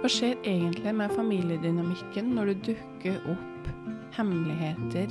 Hva 0.00 0.08
skjer 0.08 0.38
egentlig 0.48 0.94
med 0.96 1.12
familiedynamikken 1.12 2.30
når 2.32 2.54
det 2.54 2.70
dukker 2.70 3.18
opp 3.28 3.66
hemmeligheter 4.16 5.10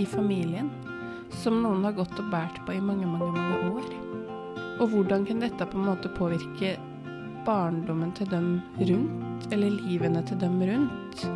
i 0.00 0.06
familien 0.08 0.70
som 1.42 1.58
noen 1.60 1.84
har 1.84 1.92
gått 1.98 2.14
og 2.16 2.30
båret 2.32 2.56
på 2.64 2.72
i 2.72 2.80
mange, 2.80 3.04
mange, 3.04 3.34
mange 3.36 3.58
år? 3.68 3.90
Og 4.78 4.94
hvordan 4.94 5.26
kan 5.28 5.44
dette 5.44 5.68
på 5.68 5.76
en 5.76 5.90
måte 5.90 6.08
påvirke 6.16 6.78
barndommen 7.44 8.14
til 8.16 8.30
dem 8.32 8.48
rundt, 8.80 9.44
eller 9.52 9.76
livene 9.76 10.24
til 10.24 10.40
dem 10.40 10.56
rundt? 10.70 11.28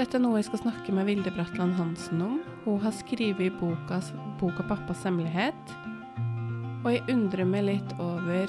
Dette 0.00 0.16
er 0.16 0.24
noe 0.24 0.40
jeg 0.40 0.48
skal 0.48 0.64
snakke 0.64 0.96
med 0.96 1.10
Vilde 1.10 1.36
Bratland 1.36 1.76
Hansen 1.76 2.24
om. 2.24 2.40
Hun 2.64 2.80
har 2.80 2.96
skrevet 2.96 3.50
i 3.50 3.52
boka, 3.60 4.00
boka 4.40 4.64
'Pappas 4.64 5.04
hemmelighet'. 5.04 5.76
Og 6.86 6.92
jeg 6.94 7.04
undrer 7.12 7.44
meg 7.44 7.68
litt 7.68 7.96
over 8.00 8.48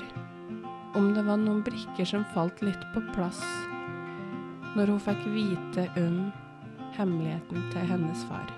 om 0.94 1.14
det 1.16 1.24
var 1.24 1.40
noen 1.40 1.62
brikker 1.64 2.08
som 2.08 2.24
falt 2.34 2.60
litt 2.66 2.82
på 2.92 3.04
plass 3.14 3.40
når 4.76 4.92
hun 4.92 5.00
fikk 5.04 5.22
vite 5.32 5.86
om 6.00 6.18
hemmeligheten 6.96 7.66
til 7.72 7.88
hennes 7.88 8.24
far. 8.28 8.52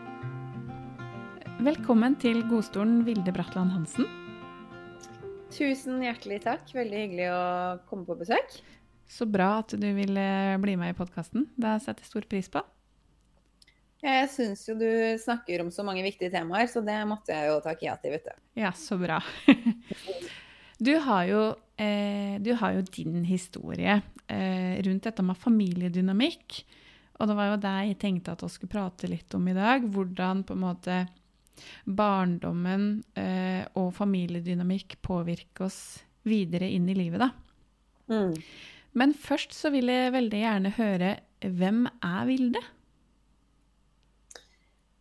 Velkommen 1.63 2.17
til 2.21 2.41
godstolen 2.49 3.03
Vilde 3.07 3.33
Bratland 3.33 3.73
Hansen. 3.73 4.09
Tusen 5.53 6.01
hjertelig 6.01 6.41
takk. 6.45 6.65
Veldig 6.73 7.01
hyggelig 7.03 7.29
å 7.33 7.41
komme 7.89 8.07
på 8.09 8.17
besøk. 8.17 8.57
Så 9.09 9.27
bra 9.29 9.59
at 9.61 9.75
du 9.77 9.89
ville 9.93 10.27
bli 10.61 10.77
med 10.79 10.93
i 10.93 10.97
podkasten. 10.97 11.47
Det 11.53 11.75
setter 11.85 12.01
jeg 12.01 12.09
stor 12.09 12.29
pris 12.29 12.49
på. 12.49 12.63
Jeg 14.03 14.27
syns 14.33 14.65
jo 14.67 14.75
du 14.75 14.89
snakker 15.21 15.61
om 15.63 15.69
så 15.71 15.85
mange 15.87 16.03
viktige 16.03 16.33
temaer, 16.33 16.65
så 16.67 16.81
det 16.83 16.97
måtte 17.07 17.31
jeg 17.31 17.53
jo 17.53 17.61
takke 17.63 17.87
ja 17.87 17.93
til, 18.01 18.17
vet 18.17 18.25
du. 18.27 18.41
Ja, 18.59 18.73
så 18.75 18.97
bra. 18.99 19.21
Du 20.79 20.93
har 21.05 21.25
jo, 21.29 21.41
eh, 21.77 22.39
du 22.41 22.53
har 22.59 22.77
jo 22.77 22.85
din 22.95 23.23
historie 23.27 23.99
eh, 24.27 24.81
rundt 24.85 25.03
dette 25.09 25.25
med 25.25 25.37
familiedynamikk. 25.37 26.63
Og 27.21 27.29
det 27.29 27.35
var 27.37 27.51
jo 27.51 27.59
det 27.61 27.73
jeg 27.87 27.99
tenkte 28.01 28.33
at 28.33 28.43
vi 28.43 28.49
skulle 28.51 28.73
prate 28.73 29.09
litt 29.11 29.33
om 29.37 29.47
i 29.47 29.55
dag. 29.57 29.85
Hvordan 29.85 30.43
på 30.47 30.57
en 30.57 30.63
måte 30.63 31.03
barndommen 31.85 33.03
eh, 33.19 33.63
og 33.79 33.93
familiedynamikk 33.95 34.97
påvirker 35.05 35.67
oss 35.67 35.79
videre 36.27 36.69
inn 36.71 36.87
i 36.89 36.97
livet, 36.97 37.21
da. 37.21 37.29
Mm. 38.11 38.33
Men 38.99 39.13
først 39.17 39.55
så 39.57 39.71
vil 39.73 39.89
jeg 39.91 40.13
veldig 40.13 40.41
gjerne 40.43 40.73
høre 40.77 41.11
hvem 41.43 41.85
er 41.87 42.25
Vilde? 42.29 42.61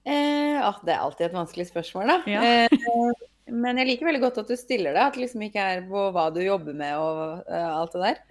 Eh, 0.02 0.58
ah, 0.58 0.80
det 0.82 0.94
er 0.94 1.02
alltid 1.02 1.28
et 1.28 1.36
vanskelig 1.36 1.68
spørsmål, 1.68 2.10
da. 2.10 2.16
Ja. 2.26 2.42
Eh, 2.42 3.21
men 3.52 3.80
jeg 3.80 3.88
liker 3.88 4.08
veldig 4.08 4.22
godt 4.24 4.40
at 4.42 4.50
du 4.52 4.56
stiller 4.58 4.96
det. 4.96 5.04
At 5.04 5.16
det 5.16 5.26
liksom 5.26 5.44
ikke 5.46 5.68
er 5.74 5.84
på 5.88 6.08
hva 6.14 6.26
du 6.34 6.40
jobber 6.44 6.76
med 6.76 6.96
og 6.98 7.44
uh, 7.48 7.70
alt 7.76 7.96
det 7.96 8.02
der. 8.06 8.22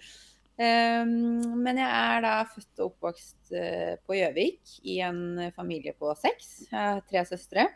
Um, 0.62 1.62
men 1.64 1.80
jeg 1.82 1.90
er 1.90 2.24
da 2.26 2.34
født 2.50 2.82
og 2.84 2.92
oppvokst 2.92 3.54
uh, 3.56 3.94
på 4.06 4.18
Gjøvik 4.20 4.76
i 4.84 5.00
en 5.06 5.24
familie 5.56 5.96
på 5.98 6.12
seks. 6.20 6.52
Jeg 6.68 6.78
har 6.78 7.02
tre 7.10 7.24
søstre. 7.30 7.68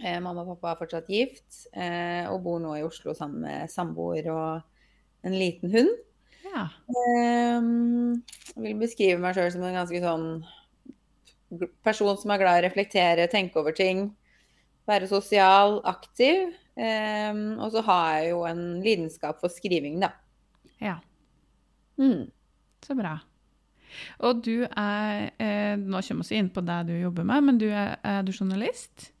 Uh, 0.00 0.18
mamma 0.24 0.42
og 0.44 0.54
pappa 0.54 0.72
er 0.72 0.80
fortsatt 0.80 1.10
gift 1.12 1.64
og 1.74 2.40
bor 2.42 2.58
nå 2.62 2.72
i 2.78 2.86
Oslo 2.86 3.14
sammen 3.16 3.44
med 3.44 3.70
samboer 3.72 4.26
og 4.32 5.28
en 5.28 5.36
liten 5.38 5.72
hund. 5.72 5.92
Ja. 6.44 6.66
Um, 7.58 8.20
jeg 8.54 8.60
vil 8.62 8.82
beskrive 8.82 9.22
meg 9.22 9.36
sjøl 9.36 9.52
som 9.54 9.64
en 9.66 9.78
ganske 9.78 10.02
sånn 10.02 10.28
person 11.84 12.16
som 12.18 12.32
er 12.34 12.40
glad 12.42 12.58
i 12.58 12.62
å 12.62 12.66
reflektere, 12.68 13.30
tenke 13.30 13.60
over 13.60 13.74
ting. 13.76 14.08
Være 14.88 15.08
sosial, 15.08 15.78
aktiv. 15.88 16.52
Um, 16.74 17.58
og 17.62 17.70
så 17.70 17.80
har 17.86 18.16
jeg 18.18 18.30
jo 18.32 18.40
en 18.48 18.62
lidenskap 18.82 19.38
for 19.40 19.48
skriving, 19.52 20.00
da. 20.02 20.08
ja. 20.82 20.96
Mm. 21.96 22.24
Så 22.82 22.96
bra. 22.98 23.12
Og 24.26 24.40
du 24.42 24.64
er 24.66 25.28
eh, 25.38 25.76
Nå 25.78 26.00
kommer 26.02 26.26
vi 26.26 26.34
inn 26.40 26.48
på 26.50 26.60
det 26.66 26.80
du 26.88 26.92
jobber 26.98 27.22
med, 27.28 27.44
men 27.46 27.58
du 27.62 27.68
er, 27.70 27.92
er 28.02 28.24
du 28.26 28.32
journalist? 28.34 29.12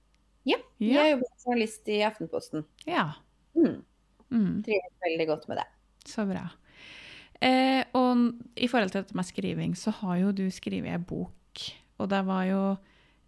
Ja, 0.44 0.58
Ja. 0.82 1.04
jeg 1.04 1.12
jobber 1.14 1.30
som 1.30 1.44
journalist 1.52 1.88
i 1.94 2.00
Aftenposten. 2.02 2.64
Ja. 2.90 3.04
Mm. 3.54 3.78
Mm, 4.34 4.56
Trives 4.66 4.98
veldig 5.06 5.26
godt 5.30 5.46
med 5.48 5.60
det. 5.62 5.66
så 6.10 6.26
bra. 6.26 6.42
Eh, 7.40 7.84
og 7.94 8.34
i 8.56 8.66
forhold 8.68 8.90
til 8.90 9.04
dette 9.04 9.14
med 9.16 9.24
skriving, 9.30 9.76
så 9.78 9.90
har 10.02 10.16
jo 10.24 10.32
du 10.32 10.48
skrevet 10.50 10.90
ei 10.90 10.98
bok. 10.98 11.62
Og 12.02 12.10
det 12.10 12.24
var 12.26 12.42
jo 12.50 12.60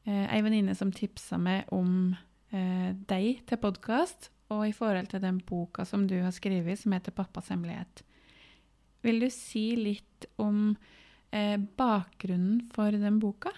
eh, 0.06 0.27
ei 0.34 0.43
venninne 0.43 0.75
som 0.75 0.91
tipsa 0.93 1.39
meg 1.39 1.71
om 1.72 2.16
deg 2.51 3.43
til 3.47 3.59
podkast. 3.61 4.31
Og 4.55 4.69
i 4.69 4.75
forhold 4.75 5.09
til 5.11 5.23
den 5.23 5.41
boka 5.43 5.84
som 5.84 6.05
du 6.07 6.21
har 6.23 6.31
skrevet, 6.34 6.79
som 6.79 6.93
heter 6.93 7.12
'Pappas 7.12 7.49
hemmelighet'. 7.51 8.05
Vil 9.03 9.21
du 9.21 9.29
si 9.31 9.77
litt 9.79 10.27
om 10.43 10.77
eh, 11.33 11.57
bakgrunnen 11.57 12.65
for 12.75 12.91
den 12.91 13.21
boka? 13.23 13.53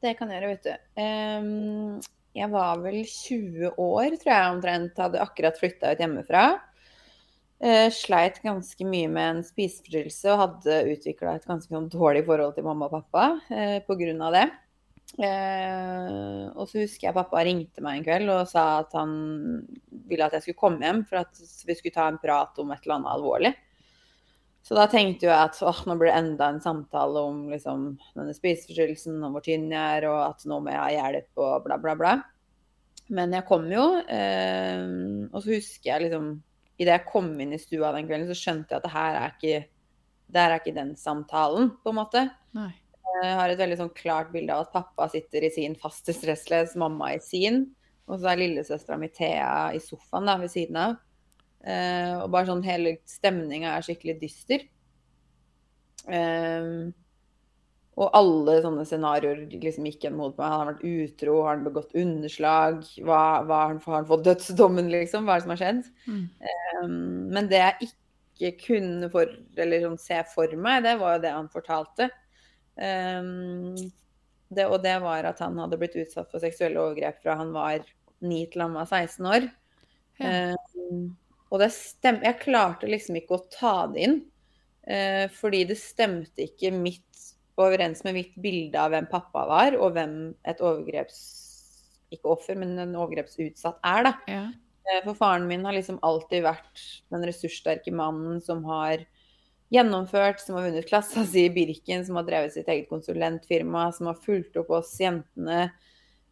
Det 0.00 0.14
kan 0.18 0.30
jeg 0.30 0.40
gjøre, 0.40 0.52
vet 0.54 0.68
du. 0.68 0.74
Um, 1.00 2.00
jeg 2.36 2.52
var 2.52 2.80
vel 2.84 3.00
20 3.08 3.72
år, 3.80 4.16
tror 4.20 4.32
jeg 4.32 4.54
omtrent. 4.54 5.00
Hadde 5.00 5.24
akkurat 5.24 5.58
flytta 5.60 5.92
ut 5.92 6.02
hjemmefra. 6.04 6.46
Uh, 7.56 7.88
sleit 7.92 8.42
ganske 8.44 8.84
mye 8.84 9.08
med 9.08 9.30
en 9.30 9.44
spiseforstyrrelse 9.44 10.28
og 10.34 10.42
hadde 10.42 10.80
utvikla 10.92 11.38
et 11.38 11.46
ganske 11.48 11.72
sånn 11.72 11.88
dårlig 11.88 12.26
forhold 12.26 12.52
til 12.52 12.66
mamma 12.68 12.90
og 12.90 12.98
pappa 12.98 13.28
uh, 13.48 13.78
pga. 13.88 14.30
det. 14.36 14.46
Eh, 15.16 16.48
og 16.52 16.66
så 16.68 16.82
husker 16.82 17.08
jeg 17.08 17.16
pappa 17.16 17.40
ringte 17.46 17.80
meg 17.84 17.98
en 17.98 18.04
kveld 18.04 18.32
og 18.34 18.50
sa 18.50 18.82
at 18.82 18.92
han 18.98 19.14
ville 20.06 20.26
at 20.26 20.34
jeg 20.36 20.44
skulle 20.44 20.60
komme 20.60 20.84
hjem 20.84 21.06
for 21.08 21.22
at 21.22 21.40
vi 21.64 21.76
skulle 21.78 21.94
ta 21.94 22.10
en 22.10 22.20
prat 22.20 22.58
om 22.60 22.74
et 22.74 22.84
eller 22.84 22.98
annet 22.98 23.12
alvorlig. 23.14 23.52
Så 24.66 24.74
da 24.74 24.88
tenkte 24.90 25.28
jeg 25.28 25.36
at 25.38 25.60
åh, 25.62 25.84
nå 25.86 25.94
blir 25.94 26.10
det 26.10 26.18
enda 26.18 26.48
en 26.50 26.62
samtale 26.62 27.20
om 27.22 27.44
liksom, 27.52 27.92
denne 28.16 28.34
spiseforstyrrelsen, 28.34 29.20
om 29.22 29.36
hvor 29.36 29.44
tynn 29.46 29.68
jeg 29.70 30.00
er, 30.00 30.08
og 30.10 30.18
at 30.24 30.42
nå 30.50 30.58
må 30.58 30.72
jeg 30.74 30.82
ha 30.82 30.88
hjelp 31.12 31.42
og 31.44 31.68
bla, 31.68 31.76
bla, 31.78 31.94
bla. 32.00 32.14
Men 33.14 33.36
jeg 33.36 33.46
kom 33.46 33.68
jo, 33.70 33.84
eh, 34.10 34.82
og 35.30 35.38
så 35.38 35.54
husker 35.54 35.92
jeg 35.92 36.08
liksom 36.08 36.34
Idet 36.76 36.92
jeg 36.92 37.08
kom 37.08 37.30
inn 37.40 37.54
i 37.56 37.58
stua 37.60 37.88
den 37.94 38.04
kvelden, 38.04 38.28
så 38.28 38.34
skjønte 38.36 38.74
jeg 38.74 38.82
at 38.82 38.84
det 38.84 38.90
her 38.92 39.14
er 39.16 39.30
ikke, 39.30 39.60
det 40.28 40.42
her 40.42 40.52
er 40.52 40.60
ikke 40.60 40.74
den 40.76 40.90
samtalen, 41.00 41.70
på 41.80 41.88
en 41.88 41.96
måte. 41.96 42.26
Nei. 42.52 42.68
Jeg 43.22 43.38
har 43.38 43.52
et 43.52 43.60
veldig 43.60 43.78
sånn 43.80 43.94
klart 43.96 44.30
bilde 44.34 44.54
av 44.54 44.66
at 44.66 44.74
pappa 44.74 45.08
sitter 45.12 45.46
i 45.46 45.52
sin 45.54 45.76
faste 45.80 46.14
stressless, 46.16 46.76
mamma 46.78 47.14
i 47.14 47.20
sin. 47.22 47.64
Og 48.06 48.20
så 48.20 48.30
er 48.30 48.42
lillesøstera 48.42 48.98
mi 49.00 49.08
Thea 49.10 49.72
i 49.74 49.80
sofaen 49.82 50.28
da, 50.28 50.36
ved 50.40 50.52
siden 50.52 50.78
av. 50.82 51.00
Eh, 51.66 52.12
og 52.20 52.30
bare 52.34 52.46
sånn 52.50 52.62
hele 52.66 52.98
stemninga 53.08 53.72
er 53.74 53.86
skikkelig 53.86 54.18
dyster. 54.20 54.66
Eh, 56.06 56.70
og 57.96 58.12
alle 58.12 58.58
sånne 58.60 58.84
scenarioer 58.84 59.46
liksom 59.48 59.86
gikk 59.88 60.02
igjen 60.04 60.18
mot 60.18 60.34
meg. 60.36 60.50
Han 60.52 60.58
har 60.60 60.70
vært 60.74 60.84
utro, 60.84 61.36
har 61.40 61.54
han 61.54 61.64
begått 61.64 61.94
underslag? 61.96 62.82
Hva, 63.00 63.20
hva 63.48 63.60
har, 63.62 63.70
han, 63.72 63.80
har 63.86 64.02
han 64.02 64.08
fått 64.10 64.26
dødsdommen, 64.26 64.90
liksom? 64.92 65.24
Hva 65.24 65.38
er 65.38 65.40
det 65.40 65.46
som 65.46 65.54
har 65.54 65.62
skjedd? 65.62 65.86
Mm. 66.04 66.26
Um, 66.82 66.98
men 67.32 67.48
det 67.48 67.62
jeg 67.62 67.88
ikke 68.36 68.52
kunne 68.66 69.08
for, 69.12 69.32
eller 69.56 69.86
sånn 69.86 69.98
se 70.02 70.20
for 70.34 70.52
meg, 70.60 70.84
det 70.84 70.98
var 71.00 71.16
jo 71.16 71.24
det 71.24 71.32
han 71.38 71.48
fortalte. 71.52 72.10
Um, 72.76 73.74
det, 74.52 74.66
og 74.68 74.80
det 74.84 74.96
var 75.02 75.26
at 75.26 75.40
han 75.42 75.56
hadde 75.58 75.78
blitt 75.80 75.96
utsatt 75.98 76.30
for 76.30 76.42
seksuelle 76.42 76.80
overgrep 76.80 77.22
fra 77.24 77.38
han 77.40 77.54
var 77.54 77.86
9 78.24 78.42
til 78.52 78.64
han 78.64 78.76
var 78.76 78.90
16 78.90 79.30
år. 79.32 79.48
Ja. 80.20 80.32
Um, 80.54 81.08
og 81.50 81.62
det 81.62 81.70
stem, 81.74 82.20
jeg 82.24 82.42
klarte 82.42 82.90
liksom 82.90 83.18
ikke 83.20 83.38
å 83.38 83.46
ta 83.52 83.74
det 83.92 84.06
inn, 84.06 84.20
uh, 84.90 85.26
fordi 85.34 85.64
det 85.70 85.78
stemte 85.80 86.46
ikke 86.46 86.72
mitt 86.74 87.02
overens 87.56 88.02
med 88.04 88.18
mitt 88.18 88.36
bilde 88.42 88.80
av 88.80 88.92
hvem 88.92 89.08
pappa 89.10 89.46
var, 89.48 89.78
og 89.80 89.96
hvem 89.96 90.16
et 90.48 90.62
overgreps... 90.64 91.24
Ikke 92.14 92.36
offer, 92.36 92.54
men 92.54 92.76
en 92.78 92.92
overgrepsutsatt 92.94 93.80
er, 93.82 94.04
da. 94.06 94.12
Ja. 94.30 94.42
Eh, 94.86 95.00
For 95.02 95.18
faren 95.18 95.48
min 95.50 95.64
har 95.66 95.74
liksom 95.74 95.98
alltid 96.06 96.44
vært 96.44 96.82
den 97.10 97.24
ressurssterke 97.26 97.90
mannen 97.90 98.38
som 98.44 98.62
har 98.68 99.02
gjennomført, 99.72 100.40
som 100.40 100.54
har 100.54 100.68
vunnet 100.68 100.86
klassa 100.88 101.24
si 101.26 101.46
i 101.46 101.50
Birken, 101.50 102.04
som 102.06 102.16
har 102.18 102.26
drevet 102.28 102.54
sitt 102.54 102.68
eget 102.70 102.88
konsulentfirma, 102.90 103.88
som 103.92 104.06
har 104.10 104.20
fulgt 104.22 104.56
opp 104.60 104.70
oss 104.78 104.92
jentene, 105.00 105.72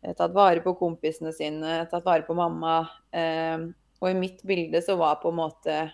eh, 0.03 0.15
tatt 0.15 0.35
vare 0.37 0.63
på 0.63 0.77
kompisene 0.79 1.33
sine, 1.35 1.81
tatt 1.91 2.05
vare 2.07 2.23
på 2.23 2.37
mamma. 2.39 2.89
eh, 3.13 3.59
Og 4.01 4.11
i 4.11 4.15
mitt 4.15 4.43
bilde 4.45 4.83
så 4.83 4.97
var 5.01 5.17
på 5.23 5.31
en 5.33 5.39
måte 5.39 5.93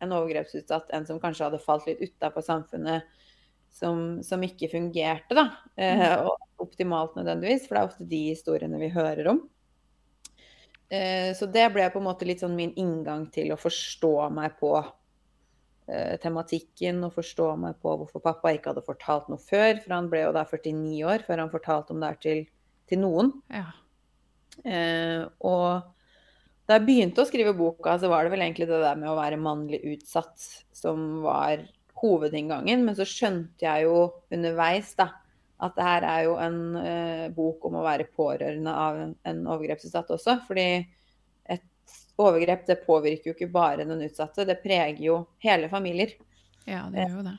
en 0.00 0.12
overgrepsutsatt 0.16 0.90
en 0.96 1.06
som 1.06 1.20
kanskje 1.20 1.44
hadde 1.44 1.62
falt 1.62 1.86
litt 1.86 2.00
utafor 2.00 2.42
samfunnet, 2.42 3.02
som, 3.70 4.22
som 4.24 4.42
ikke 4.42 4.70
fungerte, 4.72 5.34
da. 5.36 5.50
eh, 5.76 6.16
Og 6.24 6.38
optimalt 6.58 7.14
nødvendigvis, 7.16 7.68
for 7.68 7.76
det 7.76 7.80
er 7.82 7.90
ofte 7.90 8.08
de 8.08 8.22
historiene 8.30 8.80
vi 8.80 8.88
hører 8.88 9.28
om. 9.28 9.48
Så 10.90 11.46
det 11.46 11.68
ble 11.70 11.84
på 11.92 12.00
en 12.00 12.04
måte 12.08 12.26
litt 12.26 12.40
sånn 12.42 12.56
min 12.56 12.72
inngang 12.74 13.28
til 13.30 13.52
å 13.54 13.56
forstå 13.60 14.30
meg 14.34 14.56
på 14.58 14.72
tematikken 16.22 17.02
og 17.06 17.14
forstå 17.16 17.50
meg 17.60 17.78
på 17.82 17.96
hvorfor 17.98 18.22
pappa 18.24 18.52
ikke 18.54 18.72
hadde 18.72 18.86
fortalt 18.86 19.30
noe 19.32 19.42
før. 19.42 19.80
For 19.82 19.96
han 19.96 20.10
ble 20.12 20.24
jo 20.26 20.34
da 20.36 20.46
49 20.46 21.04
år 21.10 21.26
før 21.26 21.44
han 21.44 21.52
fortalte 21.52 21.94
om 21.94 22.02
det 22.02 22.12
her 22.12 22.20
til, 22.24 22.42
til 22.90 23.02
noen. 23.02 23.32
ja. 23.52 23.68
Eh, 24.66 25.22
og 25.46 25.86
da 26.68 26.76
jeg 26.76 26.86
begynte 26.86 27.22
å 27.22 27.28
skrive 27.28 27.54
boka, 27.56 27.96
så 27.98 28.10
var 28.10 28.24
det 28.24 28.34
vel 28.34 28.44
egentlig 28.44 28.68
det 28.70 28.80
der 28.82 28.98
med 28.98 29.10
å 29.10 29.18
være 29.18 29.40
mannlig 29.40 29.80
utsatt 29.94 30.44
som 30.76 31.22
var 31.24 31.64
hovedinngangen, 32.00 32.84
men 32.86 32.96
så 32.96 33.06
skjønte 33.08 33.66
jeg 33.66 33.88
jo 33.88 34.04
underveis 34.32 34.92
da, 34.98 35.10
at 35.60 35.74
det 35.76 35.84
her 35.84 36.06
er 36.08 36.22
jo 36.28 36.36
en 36.40 36.60
eh, 36.80 37.26
bok 37.36 37.66
om 37.68 37.80
å 37.80 37.84
være 37.84 38.08
pårørende 38.16 38.72
av 38.72 39.00
en, 39.02 39.16
en 39.28 39.42
overgrepsutsatt 39.50 40.12
også. 40.14 40.38
Fordi 40.46 40.68
overgrep 42.20 42.66
det 42.68 42.80
påvirker 42.86 43.30
jo 43.30 43.36
ikke 43.36 43.50
bare 43.52 43.86
den 43.88 44.02
utsatte, 44.04 44.44
det 44.48 44.58
preger 44.62 45.00
jo 45.04 45.16
hele 45.44 45.68
familier. 45.72 46.12
Ja, 46.68 46.84
det 46.92 47.06
gjør 47.06 47.16
jo 47.20 47.24
det. 47.26 47.38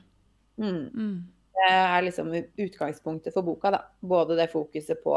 Mm. 0.62 0.82
Mm. 0.92 1.14
Det 1.52 1.68
er 1.70 2.02
liksom 2.02 2.32
utgangspunktet 2.64 3.34
for 3.34 3.46
boka. 3.46 3.70
da. 3.70 3.82
Både 4.00 4.36
det 4.36 4.50
fokuset 4.52 5.02
på 5.04 5.14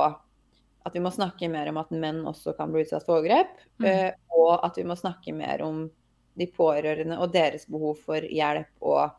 at 0.85 0.93
vi 0.93 1.01
må 1.01 1.09
snakke 1.11 1.49
mer 1.49 1.71
om 1.71 1.79
at 1.81 1.89
menn 1.95 2.21
også 2.29 2.53
kan 2.57 2.71
bli 2.71 2.83
utsatt 2.85 3.05
for 3.07 3.17
overgrep, 3.19 3.55
Mm. 3.81 3.85
eh, 3.89 4.11
og 4.37 4.59
at 4.63 4.77
vi 4.77 4.83
må 4.85 4.95
snakke 4.95 5.33
mer 5.33 5.61
om 5.65 5.89
de 6.37 6.45
pårørende 6.47 7.17
og 7.17 7.31
deres 7.33 7.65
behov 7.65 7.97
for 8.05 8.21
hjelp 8.21 8.67
og 8.81 9.11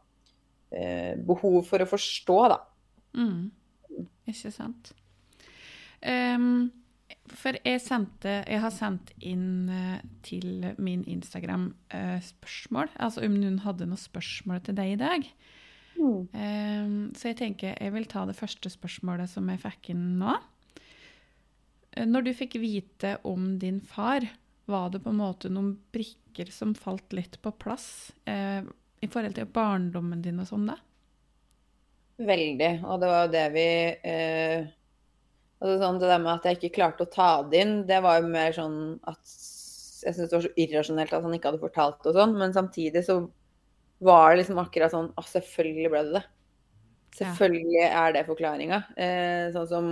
eh, 0.71 1.17
behov 1.17 1.65
for 1.67 1.83
å 1.83 1.89
forstå, 1.89 2.39
da. 2.53 2.59
Mm. 3.17 3.51
Ikke 4.29 4.53
sant. 4.53 4.93
Ehm, 6.03 6.71
for 7.37 7.59
jeg 7.63 7.83
sendte 7.83 8.41
Jeg 8.47 8.61
har 8.63 8.73
sendt 8.75 9.13
inn 9.25 9.69
eh, 9.71 10.01
til 10.27 10.65
min 10.83 11.05
Instagram 11.07 11.69
eh, 11.95 12.19
spørsmål. 12.23 12.91
Altså 13.03 13.25
om 13.27 13.37
noen 13.39 13.61
hadde 13.67 13.89
noen 13.89 14.01
spørsmål 14.01 14.63
til 14.67 14.79
deg 14.79 14.95
i 14.95 15.01
dag. 15.01 15.29
Ehm, 16.37 16.97
så 17.17 17.31
jeg 17.31 17.39
tenker 17.41 17.79
jeg 17.81 17.95
vil 17.95 18.09
ta 18.11 18.27
det 18.29 18.37
første 18.37 18.71
spørsmålet 18.73 19.31
som 19.33 19.49
jeg 19.53 19.63
fikk 19.63 19.93
inn 19.95 20.17
nå. 20.21 20.35
Eh, 21.97 22.07
Når 22.07 22.27
du 22.27 22.33
fikk 22.37 22.59
vite 22.63 23.17
om 23.25 23.55
din 23.63 23.81
far, 23.81 24.27
var 24.67 24.91
det 24.91 25.05
på 25.05 25.13
en 25.15 25.23
måte 25.23 25.53
noen 25.53 25.77
brikker 25.95 26.51
som 26.53 26.75
falt 26.75 27.15
litt 27.15 27.39
på 27.41 27.53
plass 27.55 28.11
i 28.27 29.07
forhold 29.07 29.37
til 29.37 29.47
barndommen 29.47 30.25
din 30.25 30.41
og 30.43 30.49
sånn, 30.51 30.67
da? 30.67 30.75
Veldig. 32.19 32.73
Og 32.89 33.01
det 33.01 33.09
var 33.13 33.23
jo 33.25 33.33
det 33.33 33.45
vi 33.55 33.69
eh, 34.11 34.67
altså 35.61 35.77
sånn, 35.81 35.99
Det 36.03 36.11
der 36.11 36.23
med 36.23 36.33
at 36.35 36.47
jeg 36.49 36.59
ikke 36.59 36.75
klarte 36.79 37.07
å 37.07 37.13
ta 37.13 37.31
det 37.51 37.63
inn, 37.65 37.75
det 37.89 38.03
var 38.05 38.21
jo 38.21 38.31
mer 38.31 38.55
sånn 38.57 38.79
at 39.09 39.21
jeg 40.07 40.15
syntes 40.15 40.31
det 40.31 40.37
var 40.37 40.47
så 40.47 40.55
irrasjonelt 40.61 41.15
at 41.17 41.25
han 41.25 41.35
ikke 41.35 41.51
hadde 41.51 41.65
fortalt 41.65 42.01
det 42.03 42.13
og 42.13 42.19
sånn, 42.21 42.35
men 42.39 42.55
samtidig 42.55 43.03
så 43.07 43.21
var 44.05 44.33
det 44.33 44.43
liksom 44.43 44.59
akkurat 44.61 44.93
sånn 44.93 45.13
Å, 45.17 45.23
selvfølgelig 45.25 45.93
ble 45.93 46.03
det 46.07 46.17
det. 46.19 46.25
Selvfølgelig 47.17 47.85
er 47.87 48.13
det 48.13 48.27
forklaringa. 48.27 48.83
Eh, 49.01 49.47
sånn 49.55 49.69
som 49.71 49.87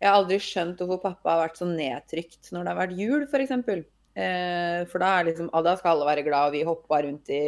Jeg 0.00 0.08
har 0.08 0.16
aldri 0.18 0.38
skjønt 0.40 0.80
hvorfor 0.80 1.02
pappa 1.02 1.34
har 1.34 1.42
vært 1.46 1.60
så 1.60 1.68
nedtrykt 1.68 2.50
når 2.52 2.64
det 2.64 2.72
har 2.72 2.80
vært 2.80 2.98
jul, 3.00 3.22
f.eks. 3.24 3.52
Eh, 4.16 4.80
for 4.90 5.00
da 5.00 5.12
er 5.18 5.28
liksom, 5.30 5.48
da 5.64 5.72
skal 5.76 5.94
alle 5.94 6.08
være 6.08 6.24
glad, 6.26 6.48
og 6.48 6.56
vi 6.56 6.64
hoppa 6.68 7.00
rundt 7.04 7.32
i 7.32 7.42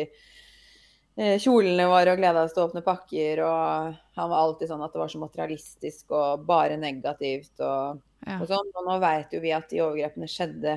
kjolene 1.19 1.87
våre 1.91 2.13
og 2.15 2.21
gleda 2.21 2.45
oss 2.47 2.53
til 2.55 2.63
å 2.63 2.69
åpne 2.69 2.83
pakker. 2.87 3.41
Og 3.43 3.97
han 4.19 4.31
var 4.31 4.39
alltid 4.45 4.71
sånn 4.71 4.85
at 4.87 4.93
det 4.95 5.01
var 5.03 5.11
så 5.13 5.19
materialistisk 5.23 6.15
og 6.15 6.45
bare 6.49 6.77
negativt 6.81 7.59
og, 7.65 8.01
Ja. 8.27 8.37
og 8.41 8.47
sånn. 8.51 8.71
Og 8.75 8.87
nå 8.87 8.99
vet 9.03 9.33
jo 9.35 9.41
vi 9.43 9.53
at 9.55 9.69
de 9.71 9.81
overgrepene 9.83 10.27
skjedde 10.31 10.77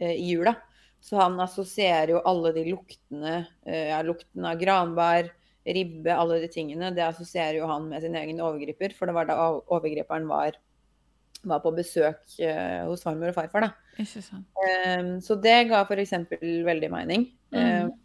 eh, 0.00 0.14
i 0.16 0.30
jula. 0.34 0.54
Så 1.00 1.16
han 1.16 1.38
assosierer 1.40 2.10
jo 2.14 2.22
alle 2.28 2.52
de 2.52 2.64
luktene, 2.72 3.46
eh, 3.66 3.88
ja, 3.88 4.02
lukten 4.04 4.44
av 4.44 4.58
granbar, 4.60 5.30
ribbe, 5.64 6.12
alle 6.12 6.40
de 6.42 6.48
tingene, 6.52 6.90
det 6.96 7.04
assosierer 7.04 7.56
jo 7.60 7.66
han 7.68 7.86
med 7.88 8.02
sin 8.02 8.14
egen 8.16 8.40
overgriper. 8.40 8.92
For 8.96 9.06
det 9.08 9.14
var 9.16 9.24
da 9.28 9.36
ov- 9.46 9.62
overgriperen 9.76 10.26
var, 10.28 10.56
var 11.44 11.60
på 11.64 11.72
besøk 11.76 12.20
eh, 12.40 12.84
hos 12.88 13.02
farmor 13.04 13.28
og 13.32 13.34
farfar, 13.38 13.60
da. 13.68 13.72
Ikke 14.00 14.22
sant. 14.24 14.44
Um, 14.60 15.18
så 15.24 15.36
det 15.40 15.68
ga 15.70 15.82
f.eks. 15.88 16.12
veldig 16.40 16.90
mening. 16.92 17.30
Mhm. 17.52 17.90
Um, 17.90 17.98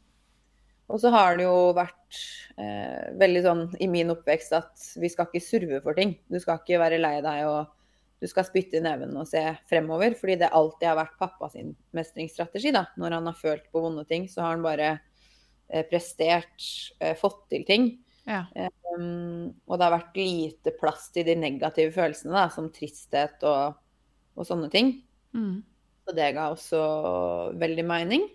og 0.86 1.02
så 1.02 1.10
har 1.14 1.38
det 1.38 1.48
jo 1.48 1.72
vært 1.74 2.20
eh, 2.62 3.14
veldig 3.18 3.42
sånn 3.46 3.64
i 3.82 3.88
min 3.90 4.14
oppvekst 4.14 4.54
at 4.54 4.86
vi 5.02 5.10
skal 5.10 5.30
ikke 5.30 5.42
surve 5.42 5.80
for 5.82 5.98
ting. 5.98 6.14
Du 6.30 6.38
skal 6.42 6.62
ikke 6.62 6.82
være 6.82 7.02
lei 7.02 7.18
deg 7.26 7.48
og 7.50 7.72
du 8.22 8.30
skal 8.30 8.46
spytte 8.48 8.80
i 8.80 8.84
neven 8.84 9.16
og 9.20 9.28
se 9.30 9.42
fremover. 9.70 10.16
Fordi 10.20 10.38
det 10.42 10.54
alltid 10.56 10.88
har 10.90 11.00
vært 11.00 11.18
pappa 11.22 11.50
sin 11.54 11.74
mestringsstrategi. 11.96 12.74
da. 12.76 12.86
Når 13.02 13.18
han 13.18 13.30
har 13.32 13.40
følt 13.40 13.68
på 13.74 13.82
vonde 13.84 14.06
ting, 14.10 14.30
så 14.32 14.46
har 14.46 14.56
han 14.56 14.66
bare 14.66 14.92
eh, 15.70 15.86
prestert, 15.90 16.70
eh, 17.00 17.16
fått 17.18 17.48
til 17.54 17.66
ting. 17.68 17.90
Ja. 18.26 18.46
Um, 18.96 19.52
og 19.68 19.78
det 19.78 19.86
har 19.86 19.94
vært 19.94 20.18
lite 20.18 20.74
plass 20.80 21.10
til 21.14 21.28
de 21.28 21.36
negative 21.38 21.94
følelsene, 21.94 22.34
da, 22.34 22.48
som 22.54 22.72
tristhet 22.74 23.44
og, 23.46 23.76
og 24.34 24.48
sånne 24.48 24.72
ting. 24.74 24.96
Mm. 25.36 25.60
Så 26.06 26.16
det 26.18 26.32
ga 26.38 26.48
også 26.54 26.82
veldig 27.62 27.86
mening. 27.86 28.26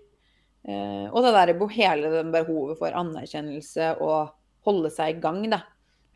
Eh, 0.69 1.07
og 1.09 1.25
det 1.25 1.33
der, 1.33 1.55
hele 1.73 2.11
det 2.13 2.25
behovet 2.35 2.79
for 2.79 2.93
anerkjennelse 2.93 3.95
og 4.01 4.35
holde 4.67 4.91
seg 4.93 5.17
i 5.17 5.21
gang, 5.23 5.43
da. 5.53 5.63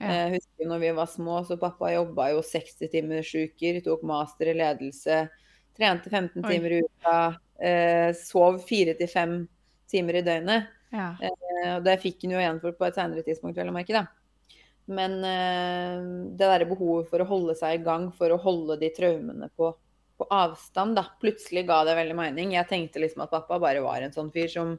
Ja. 0.02 0.11
Jeg 0.26 0.35
husker 0.35 0.69
når 0.69 0.82
vi 0.82 0.91
var 0.99 1.08
små, 1.08 1.38
så 1.49 1.56
pappa 1.56 1.93
jobba 1.94 2.32
jo 2.35 2.43
60 2.44 2.91
timers 2.93 3.31
uker, 3.32 3.79
tok 3.85 4.02
master 4.05 4.50
i 4.52 4.56
ledelse, 4.58 5.23
trente 5.79 6.11
15 6.11 6.43
Oi. 6.44 6.50
timer 6.50 6.75
i 6.76 6.81
uka, 6.85 7.14
eh, 7.62 8.11
sov 8.19 8.58
4-5 8.69 9.46
timer 9.91 10.20
i 10.20 10.25
døgnet. 10.26 10.69
ja. 10.93 11.14
Eh, 11.23 11.31
Og 11.76 11.85
det 11.87 12.00
fikk 12.02 12.26
han 12.26 12.35
jo 12.35 12.38
igjen 12.43 12.61
for 12.61 12.73
på 12.76 12.85
et 12.85 12.94
senere 12.99 13.23
tidspunkt, 13.25 13.56
vel 13.56 13.70
å 13.70 13.73
merke. 13.73 13.94
da. 13.94 14.05
Men 14.87 15.12
eh, 15.25 16.02
det 16.37 16.44
derre 16.44 16.67
behovet 16.69 17.08
for 17.08 17.23
å 17.23 17.29
holde 17.31 17.55
seg 17.56 17.79
i 17.81 17.85
gang, 17.85 18.11
for 18.12 18.29
å 18.29 18.37
holde 18.43 18.76
de 18.82 18.90
traumene 18.93 19.49
på, 19.56 19.70
på 20.19 20.26
avstand, 20.31 20.96
da. 20.99 21.06
Plutselig 21.20 21.66
ga 21.69 21.82
det 21.88 21.96
veldig 21.99 22.16
mening. 22.19 22.55
Jeg 22.55 22.70
tenkte 22.70 23.02
liksom 23.02 23.25
at 23.25 23.32
pappa 23.34 23.58
bare 23.62 23.82
var 23.84 24.05
en 24.05 24.14
sånn 24.14 24.31
fyr 24.34 24.50
som 24.52 24.76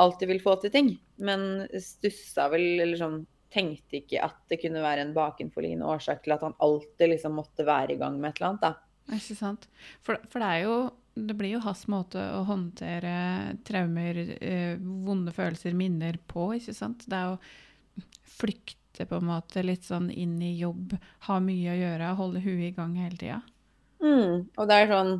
alltid 0.00 0.30
vil 0.32 0.40
få 0.42 0.56
til 0.62 0.72
ting. 0.72 0.94
Men 1.20 1.66
stussa 1.80 2.48
vel, 2.52 2.80
eller 2.80 3.00
sånn 3.00 3.22
Tenkte 3.52 3.98
ikke 3.98 4.16
at 4.24 4.38
det 4.48 4.62
kunne 4.62 4.80
være 4.80 5.02
en 5.04 5.10
bakenforliggende 5.12 5.84
årsak 5.84 6.22
til 6.24 6.32
at 6.32 6.40
han 6.40 6.54
alltid 6.64 7.10
liksom 7.10 7.34
måtte 7.36 7.66
være 7.68 7.92
i 7.92 7.98
gang 8.00 8.14
med 8.16 8.30
et 8.30 8.38
eller 8.40 8.48
annet, 8.48 8.62
da. 8.64 9.16
Ikke 9.18 9.36
sant. 9.36 9.66
For, 10.00 10.16
for 10.32 10.40
det 10.40 10.48
er 10.48 10.62
jo 10.64 10.76
Det 11.12 11.34
blir 11.36 11.58
jo 11.58 11.60
hans 11.60 11.82
måte 11.92 12.22
å 12.32 12.38
håndtere 12.48 13.12
traumer, 13.68 14.22
eh, 14.40 14.78
vonde 14.80 15.34
følelser, 15.36 15.76
minner 15.76 16.16
på, 16.24 16.46
ikke 16.56 16.72
sant. 16.72 17.04
Det 17.04 17.18
er 17.18 17.34
å 17.34 18.06
flykte 18.38 19.04
på 19.10 19.18
en 19.20 19.28
måte 19.28 19.60
litt 19.60 19.84
sånn 19.84 20.08
inn 20.08 20.38
i 20.40 20.54
jobb, 20.56 20.96
ha 21.28 21.36
mye 21.44 21.74
å 21.74 21.76
gjøre, 21.76 22.14
holde 22.16 22.40
huet 22.46 22.70
i 22.70 22.72
gang 22.78 22.96
hele 22.96 23.20
tida. 23.20 23.42
Mm, 24.02 24.48
og 24.58 24.66
det 24.66 24.76
er 24.76 24.88
sånn 24.90 25.12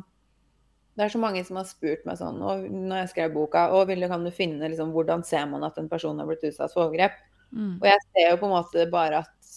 Det 0.97 1.05
er 1.05 1.11
så 1.13 1.19
mange 1.21 1.43
som 1.47 1.55
har 1.55 1.67
spurt 1.69 2.01
meg 2.05 2.17
sånn 2.19 2.41
og 2.43 2.65
når 2.67 2.97
jeg 3.03 3.11
skrev 3.13 3.31
boka 3.33 3.61
og 3.73 3.87
Ville, 3.89 4.09
kan 4.11 4.25
du 4.27 4.31
finne 4.35 4.67
liksom, 4.69 4.91
hvordan 4.93 5.23
ser 5.25 5.47
man 5.49 5.63
at 5.65 5.79
en 5.79 5.87
person 5.89 6.19
har 6.19 6.27
blitt 6.29 6.43
utsatt 6.49 6.73
for 6.75 6.89
overgrep? 6.89 7.15
Mm. 7.53 7.77
Og 7.79 7.87
jeg 7.87 8.03
ser 8.09 8.29
jo 8.29 8.39
på 8.41 8.49
en 8.49 8.55
måte 8.57 8.85
bare 8.91 9.23
at 9.23 9.53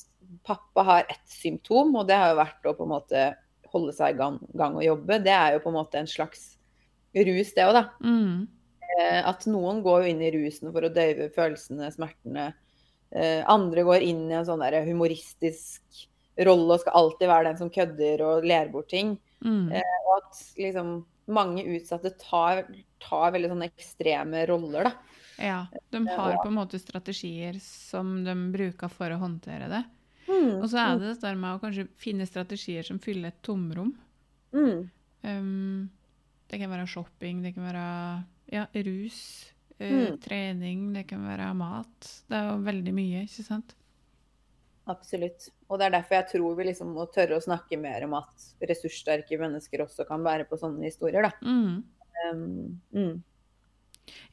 pappa 0.46 0.84
har 0.86 1.06
ett 1.10 1.28
symptom, 1.30 1.94
og 1.96 2.06
det 2.08 2.16
har 2.18 2.32
jo 2.32 2.38
vært 2.40 2.68
å 2.68 2.74
på 2.76 2.86
en 2.86 2.92
måte 2.94 3.24
holde 3.72 3.92
seg 3.96 4.14
i 4.14 4.18
gang, 4.18 4.38
gang 4.58 4.76
og 4.78 4.84
jobbe. 4.84 5.18
Det 5.24 5.32
er 5.34 5.56
jo 5.56 5.62
på 5.64 5.72
en 5.72 5.78
måte 5.78 6.00
en 6.00 6.10
slags 6.10 6.44
rus, 7.16 7.52
det 7.56 7.66
òg, 7.66 7.74
da. 7.76 7.84
Mm. 8.04 8.46
Eh, 8.96 9.20
At 9.28 9.46
noen 9.50 9.82
går 9.84 10.04
jo 10.04 10.12
inn 10.12 10.22
i 10.24 10.32
rusen 10.34 10.72
for 10.72 10.86
å 10.86 10.92
døyve 10.92 11.30
følelsene, 11.34 11.90
smertene. 11.94 12.50
Eh, 13.12 13.42
Andre 13.48 13.84
går 13.86 14.04
inn 14.06 14.26
i 14.30 14.36
en 14.38 14.46
sånn 14.48 14.62
der 14.64 14.80
humoristisk 14.86 16.06
rolle 16.46 16.76
og 16.76 16.82
skal 16.82 16.98
alltid 17.00 17.30
være 17.30 17.48
den 17.50 17.60
som 17.60 17.72
kødder 17.72 18.24
og 18.26 18.46
ler 18.46 18.68
bort 18.72 18.90
ting. 18.92 19.16
Mm. 19.44 19.68
Og 19.74 20.12
at 20.16 20.38
liksom 20.56 21.04
mange 21.28 21.64
utsatte 21.76 22.12
tar, 22.22 22.64
tar 23.02 23.32
veldig 23.34 23.50
sånne 23.52 23.68
ekstreme 23.72 24.44
roller, 24.48 24.88
da. 24.88 24.92
Ja. 25.42 25.58
De 25.92 26.00
har 26.08 26.38
på 26.40 26.48
en 26.48 26.56
måte 26.56 26.78
strategier 26.80 27.58
som 27.60 28.22
de 28.24 28.34
bruker 28.54 28.88
for 28.88 29.12
å 29.12 29.18
håndtere 29.20 29.68
det. 29.68 29.82
Mm, 30.26 30.62
Og 30.62 30.70
så 30.72 30.78
er 30.80 30.98
det 30.98 31.10
dette 31.12 31.34
med 31.38 31.54
å 31.54 31.60
kanskje 31.62 31.88
finne 32.00 32.26
strategier 32.26 32.82
som 32.86 32.98
fyller 32.98 33.28
et 33.34 33.42
tomrom. 33.42 33.92
mm, 34.52 34.90
Um, 35.26 35.88
det 36.48 36.60
kan 36.60 36.70
være 36.70 36.86
shopping, 36.86 37.40
det 37.42 37.54
kan 37.56 37.64
være 37.66 38.24
ja, 38.52 38.66
rus, 38.74 39.52
eh, 39.80 39.90
Mm. 40.12 40.18
trening, 40.22 40.92
det 40.94 41.06
kan 41.08 41.24
være 41.26 41.52
mat. 41.56 42.22
Det 42.28 42.36
er 42.36 42.52
jo 42.52 42.62
veldig 42.62 42.92
mye, 42.94 43.22
ikke 43.26 43.42
sant? 43.44 43.74
Absolutt. 44.90 45.48
Og 45.66 45.80
det 45.80 45.88
er 45.88 45.96
derfor 45.96 46.20
jeg 46.20 46.28
tror 46.30 46.58
vi 46.58 46.68
liksom 46.68 46.92
må 46.94 47.06
tørre 47.14 47.38
å 47.38 47.42
snakke 47.42 47.78
mer 47.80 48.04
om 48.06 48.14
at 48.20 48.50
ressurssterke 48.70 49.38
mennesker 49.40 49.82
også 49.82 50.06
kan 50.08 50.22
være 50.26 50.46
på 50.46 50.58
sånne 50.60 50.86
historier, 50.86 51.26
da. 51.26 51.32
Mm. 51.42 51.80
Um, 52.30 52.76
mm. 52.94 53.16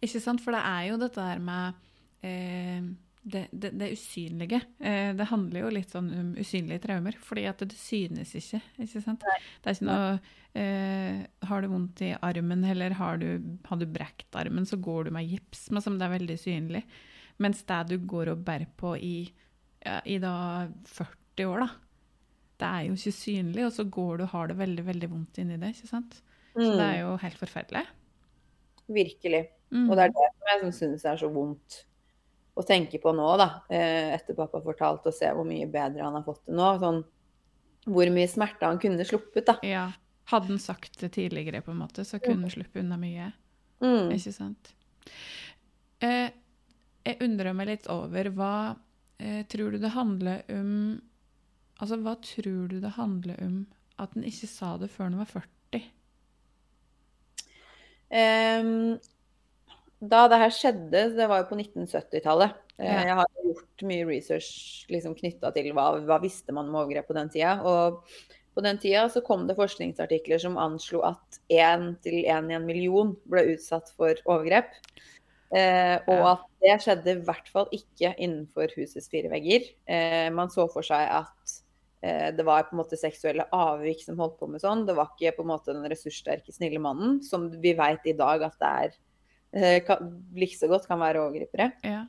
Ikke 0.05 0.21
sant? 0.21 0.43
For 0.43 0.53
det 0.53 0.61
er 0.69 0.91
jo 0.91 0.99
dette 1.01 1.25
her 1.25 1.41
med 1.41 1.81
eh, 2.21 2.85
det, 3.23 3.47
det, 3.51 3.71
det 3.79 3.91
usynlige. 3.95 4.59
Eh, 4.79 5.11
det 5.15 5.27
handler 5.29 5.63
jo 5.63 5.73
litt 5.73 5.93
sånn 5.95 6.09
om 6.19 6.31
usynlige 6.39 6.83
traumer, 6.85 7.15
fordi 7.23 7.45
at 7.49 7.63
det 7.63 7.77
synes 7.79 8.35
ikke. 8.37 8.59
ikke 8.83 9.03
sant? 9.03 9.23
Det 9.23 9.71
er 9.71 9.77
ikke 9.77 9.87
noe 9.87 10.09
eh, 10.59 11.21
Har 11.47 11.63
du 11.63 11.71
vondt 11.71 12.03
i 12.03 12.11
armen, 12.19 12.65
eller 12.67 12.97
har 12.99 13.21
du, 13.21 13.29
har 13.69 13.79
du 13.79 13.87
brekt 13.89 14.35
armen, 14.37 14.67
så 14.69 14.77
går 14.77 15.07
du 15.07 15.15
med 15.15 15.29
gips, 15.31 15.69
men 15.71 15.85
som 15.85 15.97
det 15.97 16.07
er 16.07 16.17
veldig 16.17 16.37
synlig. 16.41 16.83
Mens 17.41 17.63
det 17.65 17.79
du 17.89 17.97
går 17.97 18.35
og 18.35 18.43
bærer 18.45 18.69
på 18.77 18.93
i, 18.99 19.15
ja, 19.83 19.99
i 20.05 20.19
da 20.21 20.35
40 20.89 21.49
år, 21.49 21.65
da, 21.65 21.69
det 22.63 22.69
er 22.69 22.85
jo 22.87 22.97
ikke 22.97 23.15
synlig, 23.15 23.65
og 23.67 23.73
så 23.75 23.85
går 23.91 24.19
du 24.19 24.25
og 24.27 24.35
har 24.35 24.51
det 24.51 24.59
veldig, 24.59 24.85
veldig 24.87 25.09
vondt 25.11 25.41
inni 25.41 25.57
det. 25.59 25.73
ikke 25.75 25.89
sant? 25.89 26.19
Så 26.53 26.69
det 26.77 26.85
er 26.85 26.99
jo 27.01 27.15
helt 27.23 27.39
forferdelig. 27.39 27.81
Virkelig. 28.93 29.41
Mm. 29.73 29.87
Og 29.87 29.97
det 29.97 30.05
er 30.05 30.13
det 30.13 30.27
som 30.29 30.51
jeg 30.51 30.75
syns 30.77 31.05
er 31.09 31.19
så 31.19 31.31
vondt 31.33 31.79
å 32.53 32.63
tenke 32.67 32.99
på 33.01 33.11
nå, 33.17 33.25
da, 33.41 33.47
eh, 33.73 34.13
etter 34.13 34.37
pappa 34.37 34.61
fortalte, 34.61 35.09
og 35.09 35.17
se 35.17 35.31
hvor 35.33 35.47
mye 35.47 35.65
bedre 35.71 36.05
han 36.05 36.13
har 36.13 36.25
fått 36.25 36.43
det 36.45 36.55
nå. 36.57 36.69
Sånn, 36.83 37.01
hvor 37.89 38.11
mye 38.13 38.29
smerte 38.29 38.69
han 38.69 38.79
kunne 38.81 39.07
sluppet, 39.07 39.47
da. 39.49 39.57
Ja. 39.65 39.87
Hadde 40.31 40.53
han 40.53 40.61
sagt 40.61 41.01
det 41.01 41.09
tidligere, 41.17 41.59
på 41.65 41.73
en 41.73 41.81
måte, 41.81 42.05
så 42.07 42.15
kunne 42.23 42.45
han 42.45 42.53
sluppet 42.53 42.79
unna 42.79 42.95
mye. 43.01 43.33
Mm. 43.83 44.13
Ikke 44.15 44.31
sant? 44.31 44.69
Eh, 45.99 46.29
jeg 47.03 47.19
undrer 47.25 47.57
meg 47.57 47.67
litt 47.73 47.89
over 47.91 48.29
hva 48.37 48.53
eh, 49.23 49.41
tror 49.49 49.73
du 49.73 49.79
det 49.81 49.95
handler 49.95 50.43
om 50.51 51.01
Altså, 51.81 51.97
hva 51.99 52.13
tror 52.21 52.67
du 52.69 52.77
det 52.79 52.93
handler 52.95 53.39
om 53.43 53.55
at 53.99 54.13
den 54.13 54.23
ikke 54.27 54.47
sa 54.47 54.75
det 54.79 54.91
før 54.93 55.09
den 55.09 55.17
var 55.19 55.27
40? 55.31 55.81
Um, 58.13 58.99
da 60.03 60.27
det 60.29 60.39
her 60.39 60.53
skjedde, 60.53 61.01
det 61.17 61.27
var 61.27 61.41
jo 61.41 61.49
på 61.49 61.57
1970-tallet. 61.57 62.53
Eh, 62.77 62.85
Ja. 62.85 63.01
Jeg 63.07 63.15
har 63.19 63.27
gjort 63.45 63.83
mye 63.89 64.05
research 64.05 64.85
liksom, 64.89 65.15
knytta 65.17 65.51
til 65.53 65.73
hva, 65.73 65.99
hva 66.05 66.19
visste 66.21 66.53
man 66.55 66.69
om 66.69 66.79
overgrep 66.81 67.09
på 67.09 67.17
den 67.17 67.29
tida. 67.33 67.57
Og 67.61 68.01
på 68.53 68.63
den 68.65 68.79
tida 68.81 69.07
så 69.09 69.21
kom 69.25 69.47
det 69.47 69.57
forskningsartikler 69.57 70.41
som 70.41 70.59
anslo 70.61 71.01
at 71.05 71.41
én 71.49 71.93
til 72.05 72.25
én 72.25 72.51
i 72.51 72.57
en 72.57 72.65
million 72.69 73.15
ble 73.29 73.45
utsatt 73.55 73.91
for 73.97 74.17
overgrep. 74.25 74.73
Eh, 75.53 75.97
og 76.09 76.23
at 76.31 76.45
det 76.63 76.77
skjedde 76.81 77.13
i 77.13 77.25
hvert 77.27 77.49
fall 77.53 77.67
ikke 77.75 78.13
innenfor 78.15 78.71
husets 78.77 79.09
fire 79.11 79.29
vegger. 79.31 79.67
Eh, 79.85 80.29
man 80.33 80.51
så 80.53 80.65
for 80.71 80.85
seg 80.85 81.05
at 81.13 81.53
eh, 82.01 82.31
det 82.33 82.45
var 82.47 82.65
på 82.67 82.75
en 82.75 82.81
måte 82.81 82.99
seksuelle 82.99 83.45
avvik 83.53 84.01
som 84.05 84.17
holdt 84.21 84.39
på 84.39 84.49
med 84.49 84.63
sånn. 84.63 84.85
Det 84.89 84.97
var 84.97 85.13
ikke 85.13 85.35
på 85.37 85.45
en 85.45 85.51
måte 85.53 85.75
den 85.75 85.85
ressurssterke, 85.91 86.55
snille 86.55 86.81
mannen 86.81 87.21
som 87.25 87.51
vi 87.53 87.75
veit 87.77 88.05
i 88.09 88.17
dag 88.17 88.47
at 88.49 88.57
det 88.63 88.73
er 88.73 88.99
eh, 89.77 89.95
like 90.39 90.57
så 90.57 90.71
godt 90.71 90.89
kan 90.89 91.01
være 91.03 91.23
overgripere. 91.27 91.71
Ja. 91.85 92.03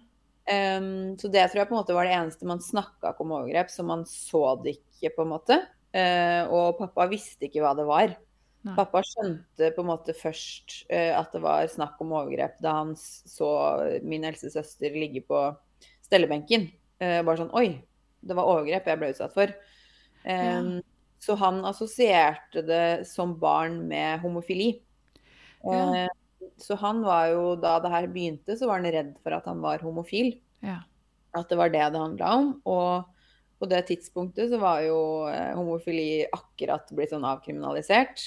Så 0.44 1.30
det 1.32 1.40
tror 1.48 1.62
jeg 1.62 1.68
på 1.70 1.72
en 1.72 1.78
måte 1.78 1.94
var 1.96 2.04
det 2.04 2.12
eneste 2.12 2.44
man 2.44 2.58
snakka 2.60 3.14
ikke 3.14 3.24
om 3.24 3.30
overgrep, 3.32 3.70
så 3.72 3.80
man 3.88 4.02
så 4.04 4.42
det 4.60 4.74
ikke, 4.74 5.14
på 5.16 5.24
en 5.24 5.30
måte. 5.30 5.56
Eh, 5.94 6.42
og 6.50 6.78
pappa 6.80 7.06
visste 7.10 7.46
ikke 7.46 7.62
hva 7.62 7.72
det 7.78 7.86
var. 7.86 8.16
Nei. 8.64 8.72
Pappa 8.78 9.02
skjønte 9.04 9.68
på 9.76 9.82
en 9.82 9.90
måte 9.90 10.14
først 10.16 10.86
uh, 10.88 11.12
at 11.18 11.34
det 11.36 11.42
var 11.44 11.66
snakk 11.68 11.98
om 12.00 12.14
overgrep 12.16 12.56
da 12.64 12.78
han 12.78 12.94
så 12.96 13.48
min 14.00 14.24
eldste 14.24 14.48
søster 14.54 14.94
ligge 14.96 15.20
på 15.28 15.40
stellebenken. 16.06 16.70
Uh, 16.96 17.20
bare 17.26 17.42
sånn 17.42 17.52
Oi, 17.52 17.76
det 18.24 18.36
var 18.38 18.48
overgrep 18.48 18.88
jeg 18.88 19.00
ble 19.00 19.10
utsatt 19.12 19.34
for. 19.36 19.52
Ehm, 20.24 20.78
Så 21.20 21.36
han 21.40 21.60
assosierte 21.68 22.62
det 22.64 23.06
som 23.08 23.34
barn 23.40 23.82
med 23.88 24.20
homofili. 24.24 24.78
Ja. 25.64 26.06
Uh, 26.06 26.48
så 26.60 26.76
han 26.80 27.02
var 27.04 27.28
jo, 27.32 27.44
da 27.60 27.78
det 27.80 27.92
her 27.92 28.06
begynte, 28.12 28.56
så 28.56 28.68
var 28.68 28.80
han 28.80 28.92
redd 28.92 29.12
for 29.24 29.36
at 29.36 29.44
han 29.48 29.60
var 29.64 29.84
homofil. 29.84 30.38
ja. 30.64 30.80
At 31.34 31.48
det 31.50 31.56
var 31.58 31.72
det 31.72 31.82
det 31.90 31.98
handla 31.98 32.28
om. 32.38 32.50
Og 32.64 33.04
på 33.58 33.66
det 33.66 33.80
tidspunktet 33.88 34.52
så 34.52 34.58
var 34.62 34.84
jo 34.86 35.26
homofili 35.56 36.22
akkurat 36.30 36.86
blitt 36.94 37.10
sånn 37.10 37.26
avkriminalisert. 37.26 38.22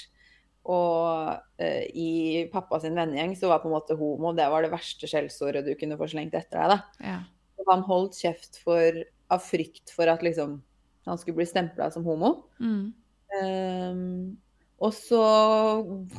Og 0.67 1.31
uh, 1.63 1.83
i 1.95 2.45
pappa 2.51 2.81
sin 2.83 2.97
vennegjeng 2.97 3.35
så 3.39 3.51
var 3.51 3.61
på 3.63 3.69
en 3.69 3.77
måte 3.77 3.95
homo 3.99 4.33
det 4.35 4.47
var 4.51 4.65
det 4.65 4.73
verste 4.73 5.07
skjellsordet 5.09 5.65
du 5.67 5.73
kunne 5.79 5.99
få 5.99 6.09
slengt 6.11 6.35
etter 6.37 6.59
deg. 6.59 6.73
da. 6.75 7.11
ja. 7.13 7.19
Han 7.67 7.83
holdt 7.83 8.19
kjeft 8.21 8.61
for, 8.63 8.95
av 9.33 9.41
frykt 9.43 9.91
for 9.91 10.07
at 10.07 10.21
liksom, 10.23 10.59
han 11.07 11.19
skulle 11.19 11.41
bli 11.41 11.47
stempla 11.49 11.89
som 11.91 12.05
homo. 12.07 12.33
Mm. 12.63 12.93
Um, 13.41 14.37
og 14.77 14.93
så 14.93 15.21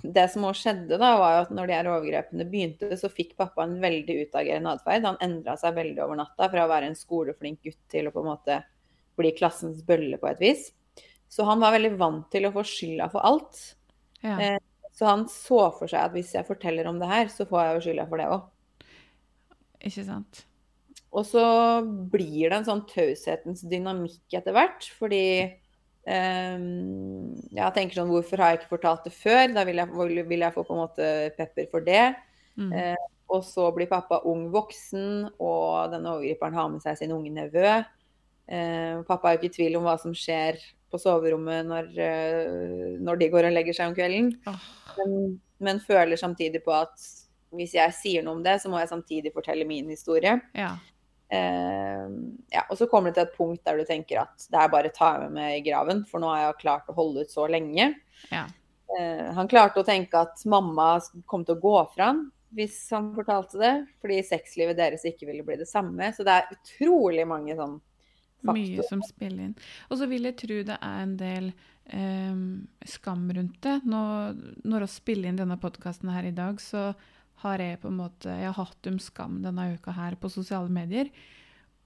Det 0.02 0.26
som 0.32 0.46
også 0.48 0.66
skjedde, 0.66 0.98
da, 0.98 1.12
var 1.20 1.34
jo 1.34 1.42
at 1.44 1.52
når 1.54 1.70
de 1.70 1.76
her 1.76 1.90
overgrepene 1.92 2.46
begynte, 2.50 2.90
så 2.98 3.10
fikk 3.12 3.36
pappa 3.38 3.64
en 3.64 3.78
veldig 3.82 4.18
utagerende 4.26 4.74
atferd. 4.74 5.06
Han 5.06 5.20
endra 5.24 5.54
seg 5.60 5.78
veldig 5.78 6.02
over 6.04 6.18
natta 6.18 6.50
fra 6.50 6.66
å 6.66 6.72
være 6.72 6.90
en 6.90 6.98
skoleflink 6.98 7.62
gutt 7.68 7.80
til 7.92 8.08
å 8.08 8.14
på 8.14 8.24
en 8.24 8.30
måte 8.32 8.58
bli 9.18 9.32
klassens 9.38 9.84
bølle 9.86 10.18
på 10.18 10.30
et 10.30 10.42
vis. 10.42 10.68
Så 11.30 11.46
han 11.46 11.62
var 11.62 11.74
veldig 11.76 11.94
vant 12.00 12.26
til 12.32 12.48
å 12.48 12.52
få 12.54 12.64
skylda 12.66 13.10
for 13.12 13.26
alt. 13.26 13.60
Ja. 14.22 14.38
Eh, 14.40 14.58
Så 14.98 15.06
han 15.06 15.26
så 15.30 15.60
for 15.78 15.86
seg 15.86 16.00
at 16.08 16.12
hvis 16.16 16.32
jeg 16.34 16.46
forteller 16.48 16.86
om 16.90 16.98
det 16.98 17.06
her, 17.06 17.28
så 17.30 17.44
får 17.46 17.60
jeg 17.62 17.74
jo 17.76 17.82
skylda 17.86 18.06
for 18.08 18.18
det 18.18 18.26
òg. 18.34 18.46
Ikke 19.86 20.04
sant? 20.08 20.40
Og 21.14 21.24
så 21.24 21.42
blir 22.10 22.50
det 22.50 22.56
en 22.58 22.66
sånn 22.66 22.82
taushetens 22.90 23.62
dynamikk 23.70 24.34
etter 24.34 24.52
hvert, 24.56 24.88
fordi 24.98 25.22
ehm, 26.08 27.36
jeg 27.54 27.74
tenker 27.76 27.98
sånn 28.00 28.10
Hvorfor 28.10 28.40
har 28.42 28.52
jeg 28.54 28.60
ikke 28.62 28.72
fortalt 28.74 29.04
det 29.06 29.12
før? 29.14 29.54
Da 29.54 29.64
vil 29.68 29.76
jeg, 29.80 29.92
vil- 29.94 30.24
vil 30.28 30.40
jeg 30.44 30.54
få 30.56 30.64
på 30.66 30.74
en 30.74 30.82
måte 30.82 31.08
pepper 31.36 31.68
for 31.70 31.80
det. 31.86 32.16
Mm. 32.58 32.72
Eh, 32.72 32.96
og 33.30 33.44
så 33.44 33.68
blir 33.76 33.86
pappa 33.90 34.22
ung 34.24 34.48
voksen, 34.50 35.30
og 35.38 35.92
denne 35.92 36.10
overgriperen 36.16 36.54
har 36.56 36.68
med 36.72 36.82
seg 36.82 36.96
sin 36.98 37.12
unge 37.12 37.30
nevø. 37.30 37.84
Eh, 38.48 39.02
pappa 39.06 39.28
er 39.30 39.36
jo 39.36 39.42
ikke 39.42 39.52
i 39.52 39.56
tvil 39.58 39.76
om 39.76 39.84
hva 39.84 39.98
som 40.00 40.14
skjer 40.16 40.56
på 40.90 41.00
soverommet 41.00 41.66
når, 41.68 41.88
eh, 42.00 42.98
når 43.04 43.20
de 43.20 43.30
går 43.32 43.48
og 43.48 43.56
legger 43.56 43.76
seg 43.76 43.90
om 43.90 43.96
kvelden. 43.96 44.30
Men, 44.98 45.16
men 45.62 45.82
føler 45.84 46.20
samtidig 46.20 46.62
på 46.64 46.74
at 46.76 47.08
hvis 47.56 47.74
jeg 47.78 47.96
sier 47.96 48.24
noe 48.24 48.38
om 48.38 48.44
det, 48.44 48.58
så 48.60 48.70
må 48.72 48.80
jeg 48.80 48.90
samtidig 48.92 49.32
fortelle 49.34 49.68
min 49.68 49.90
historie. 49.94 50.38
ja. 50.58 50.76
Eh, 51.28 52.04
ja, 52.48 52.62
og 52.70 52.78
så 52.80 52.86
kommer 52.88 53.12
det 53.12 53.18
til 53.18 53.26
et 53.26 53.34
punkt 53.36 53.60
der 53.68 53.76
du 53.76 53.84
tenker 53.84 54.22
at 54.22 54.46
det 54.48 54.62
er 54.62 54.70
bare 54.72 54.88
å 54.88 54.94
ta 54.96 55.10
med 55.26 55.34
meg 55.36 55.58
i 55.58 55.64
graven, 55.66 56.00
for 56.08 56.22
nå 56.22 56.30
har 56.32 56.46
jeg 56.46 56.62
klart 56.62 56.88
å 56.88 56.96
holde 56.96 57.26
ut 57.26 57.34
så 57.34 57.44
lenge. 57.52 57.90
Ja. 58.32 58.46
Eh, 58.96 59.26
han 59.36 59.50
klarte 59.50 59.82
å 59.82 59.86
tenke 59.86 60.22
at 60.24 60.40
mamma 60.48 60.94
kom 61.28 61.44
til 61.44 61.58
å 61.58 61.62
gå 61.62 61.76
fra 61.92 62.12
han 62.14 62.26
hvis 62.56 62.78
han 62.94 63.10
fortalte 63.12 63.58
det, 63.60 63.72
fordi 64.00 64.22
sexlivet 64.24 64.78
deres 64.78 65.02
ikke 65.04 65.26
ville 65.28 65.44
bli 65.44 65.58
det 65.60 65.68
samme. 65.68 66.06
Så 66.16 66.24
det 66.24 66.32
er 66.32 66.54
utrolig 66.54 67.26
mange 67.28 67.52
sånn 67.58 67.76
Mye 68.46 68.84
som 68.86 69.02
spiller 69.02 69.48
inn. 69.48 69.56
Og 69.90 69.98
så 70.00 70.08
vil 70.10 70.28
jeg 70.28 70.38
tro 70.38 70.60
det 70.66 70.76
er 70.78 70.98
en 71.02 71.16
del 71.18 71.48
em, 71.90 72.42
skam 72.86 73.26
rundt 73.34 73.58
det. 73.64 73.78
Nå, 73.88 74.02
når 74.68 74.86
vi 74.86 74.90
spiller 74.92 75.30
inn 75.30 75.40
denne 75.40 75.58
podkasten 75.60 76.12
her 76.14 76.28
i 76.28 76.34
dag, 76.36 76.60
så 76.62 76.92
har 77.42 77.62
jeg 77.62 77.78
på 77.82 77.90
en 77.90 78.00
måte 78.00 78.32
Jeg 78.34 78.50
har 78.50 78.58
hatt 78.58 78.88
om 78.90 78.98
skam 79.02 79.40
denne 79.44 79.72
uka 79.76 79.94
her 79.94 80.18
på 80.18 80.30
sosiale 80.32 80.70
medier. 80.72 81.10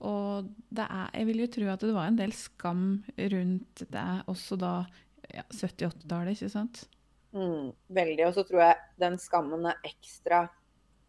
Og 0.02 0.48
det 0.74 0.84
er, 0.84 1.10
jeg 1.14 1.28
vil 1.28 1.44
jo 1.44 1.50
tro 1.56 1.68
at 1.70 1.84
det 1.84 1.94
var 1.94 2.10
en 2.10 2.18
del 2.18 2.32
skam 2.34 2.86
rundt 3.34 3.84
det 3.92 4.08
også 4.32 4.58
da 4.58 4.72
ja, 5.30 5.44
70-80-tallet, 5.54 6.34
ikke 6.34 6.50
sant? 6.52 6.82
Mm, 7.32 7.70
veldig. 7.94 8.26
Og 8.26 8.34
så 8.36 8.44
tror 8.48 8.64
jeg 8.66 8.80
den 9.00 9.18
skammen 9.22 9.70
er 9.70 9.78
ekstra 9.86 10.44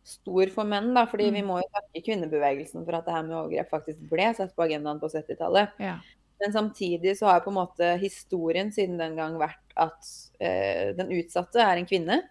stor 0.04 0.50
for 0.54 0.68
menn, 0.68 0.94
da. 0.94 1.06
Fordi 1.10 1.30
Mm. 1.30 1.34
vi 1.34 1.42
må 1.48 1.60
jo 1.62 1.70
takke 1.74 2.04
kvinnebevegelsen 2.06 2.86
for 2.86 2.96
at 2.96 3.06
det 3.06 3.14
her 3.16 3.24
med 3.24 3.38
overgrep 3.38 3.70
faktisk 3.70 4.10
ble 4.10 4.34
satt 4.36 4.56
på 4.56 4.64
agendaen 4.68 5.00
på 5.00 5.10
70-tallet. 5.12 5.70
Ja. 5.80 5.98
Men 6.42 6.52
samtidig 6.52 7.18
så 7.18 7.28
har 7.32 7.40
på 7.42 7.52
en 7.54 7.60
måte 7.62 7.98
historien 8.02 8.72
siden 8.72 8.98
den 9.00 9.16
gang 9.16 9.38
vært 9.40 9.76
at 9.78 10.10
eh, 10.42 10.92
den 10.98 11.12
utsatte 11.16 11.62
er 11.62 11.78
en 11.78 11.86
kvinne, 11.88 12.22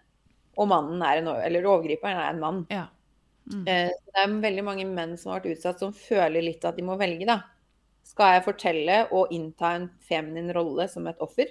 og 0.57 0.67
mannen 0.69 1.01
er 1.01 1.17
en, 1.17 1.27
eller 1.27 1.65
overgriperen 1.65 2.17
er 2.19 2.29
en 2.33 2.39
mann. 2.39 2.65
ja. 2.69 2.87
Mm. 3.51 3.65
Eh, 3.67 3.89
det 3.89 4.21
er 4.21 4.35
veldig 4.39 4.63
mange 4.63 4.85
menn 4.87 5.17
som 5.17 5.33
har 5.33 5.41
vært 5.41 5.57
utsatt, 5.57 5.79
som 5.79 5.91
føler 5.91 6.41
litt 6.41 6.63
at 6.63 6.77
de 6.77 6.83
må 6.87 6.95
velge, 6.97 7.25
da. 7.27 7.41
Skal 8.07 8.35
jeg 8.37 8.43
fortelle 8.45 9.07
og 9.11 9.33
innta 9.35 9.73
en 9.75 9.89
feminin 10.07 10.53
rolle 10.55 10.87
som 10.87 11.05
et 11.07 11.19
offer? 11.19 11.47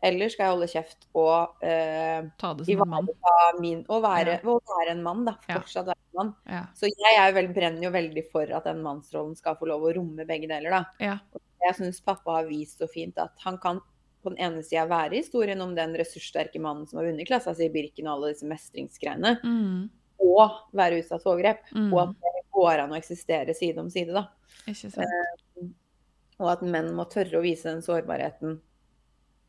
Eller 0.00 0.28
skal 0.30 0.44
jeg 0.46 0.52
holde 0.54 0.68
kjeft 0.70 1.06
og 1.18 1.56
uh, 1.64 2.28
Ta 2.38 2.52
det 2.54 2.66
som 2.68 2.82
en 2.84 2.88
mann. 2.92 3.08
ivareta 3.10 3.60
min 3.60 3.80
Å 3.90 3.96
være, 4.04 4.36
Ja. 4.38 4.50
og 4.52 4.62
være 4.70 4.92
en 4.94 5.02
mann, 5.02 5.24
da. 5.26 5.34
Ja. 5.48 5.58
Være 5.58 5.96
en 5.96 6.14
mann. 6.14 6.34
Ja. 6.46 6.60
Så 6.78 6.86
jeg 6.86 7.16
er 7.18 7.32
vel, 7.34 7.48
brenner 7.52 7.82
jo 7.82 7.90
veldig 7.90 8.24
for 8.30 8.46
at 8.54 8.64
den 8.70 8.82
mannsrollen 8.84 9.34
skal 9.36 9.56
få 9.58 9.66
lov 9.66 9.82
å 9.82 9.94
romme 9.96 10.24
begge 10.28 10.46
deler, 10.46 10.70
da. 10.70 10.84
Ja. 11.02 11.16
Jeg 11.66 11.74
syns 11.80 11.98
pappa 12.04 12.36
har 12.38 12.46
vist 12.46 12.78
så 12.78 12.86
fint 12.88 13.18
at 13.18 13.32
han 13.42 13.58
kan 13.58 13.80
på 14.22 14.30
den 14.34 14.38
ene 14.38 14.62
sida 14.62 14.84
være 14.86 15.14
historien 15.18 15.60
om 15.62 15.74
den 15.74 15.92
ressurssterke 15.98 16.60
mannen 16.62 16.86
som 16.86 16.98
har 17.00 17.06
vunnet 17.06 17.26
klassa 17.26 17.54
si 17.54 17.66
i 17.66 17.70
Birken 17.74 18.06
og 18.06 18.16
alle 18.18 18.32
disse 18.34 18.46
mestringsgreiene, 18.46 19.40
Mm. 19.42 19.90
og 20.20 20.50
være 20.74 20.98
utsatt 21.02 21.22
for 21.22 21.34
overgrep. 21.34 21.60
Mm. 21.74 21.92
Og 21.92 22.00
at 22.02 22.14
det 22.22 22.44
går 22.54 22.78
an 22.84 22.90
å 22.94 22.98
eksistere 22.98 23.54
side 23.54 23.78
om 23.78 23.90
side, 23.90 24.12
da. 24.14 24.28
Ikke 24.66 24.90
sant? 24.90 25.74
Og 26.38 26.50
at 26.50 26.62
menn 26.62 26.92
må 26.94 27.04
tørre 27.10 27.38
å 27.38 27.42
vise 27.42 27.66
den 27.70 27.82
sårbarheten 27.82 28.60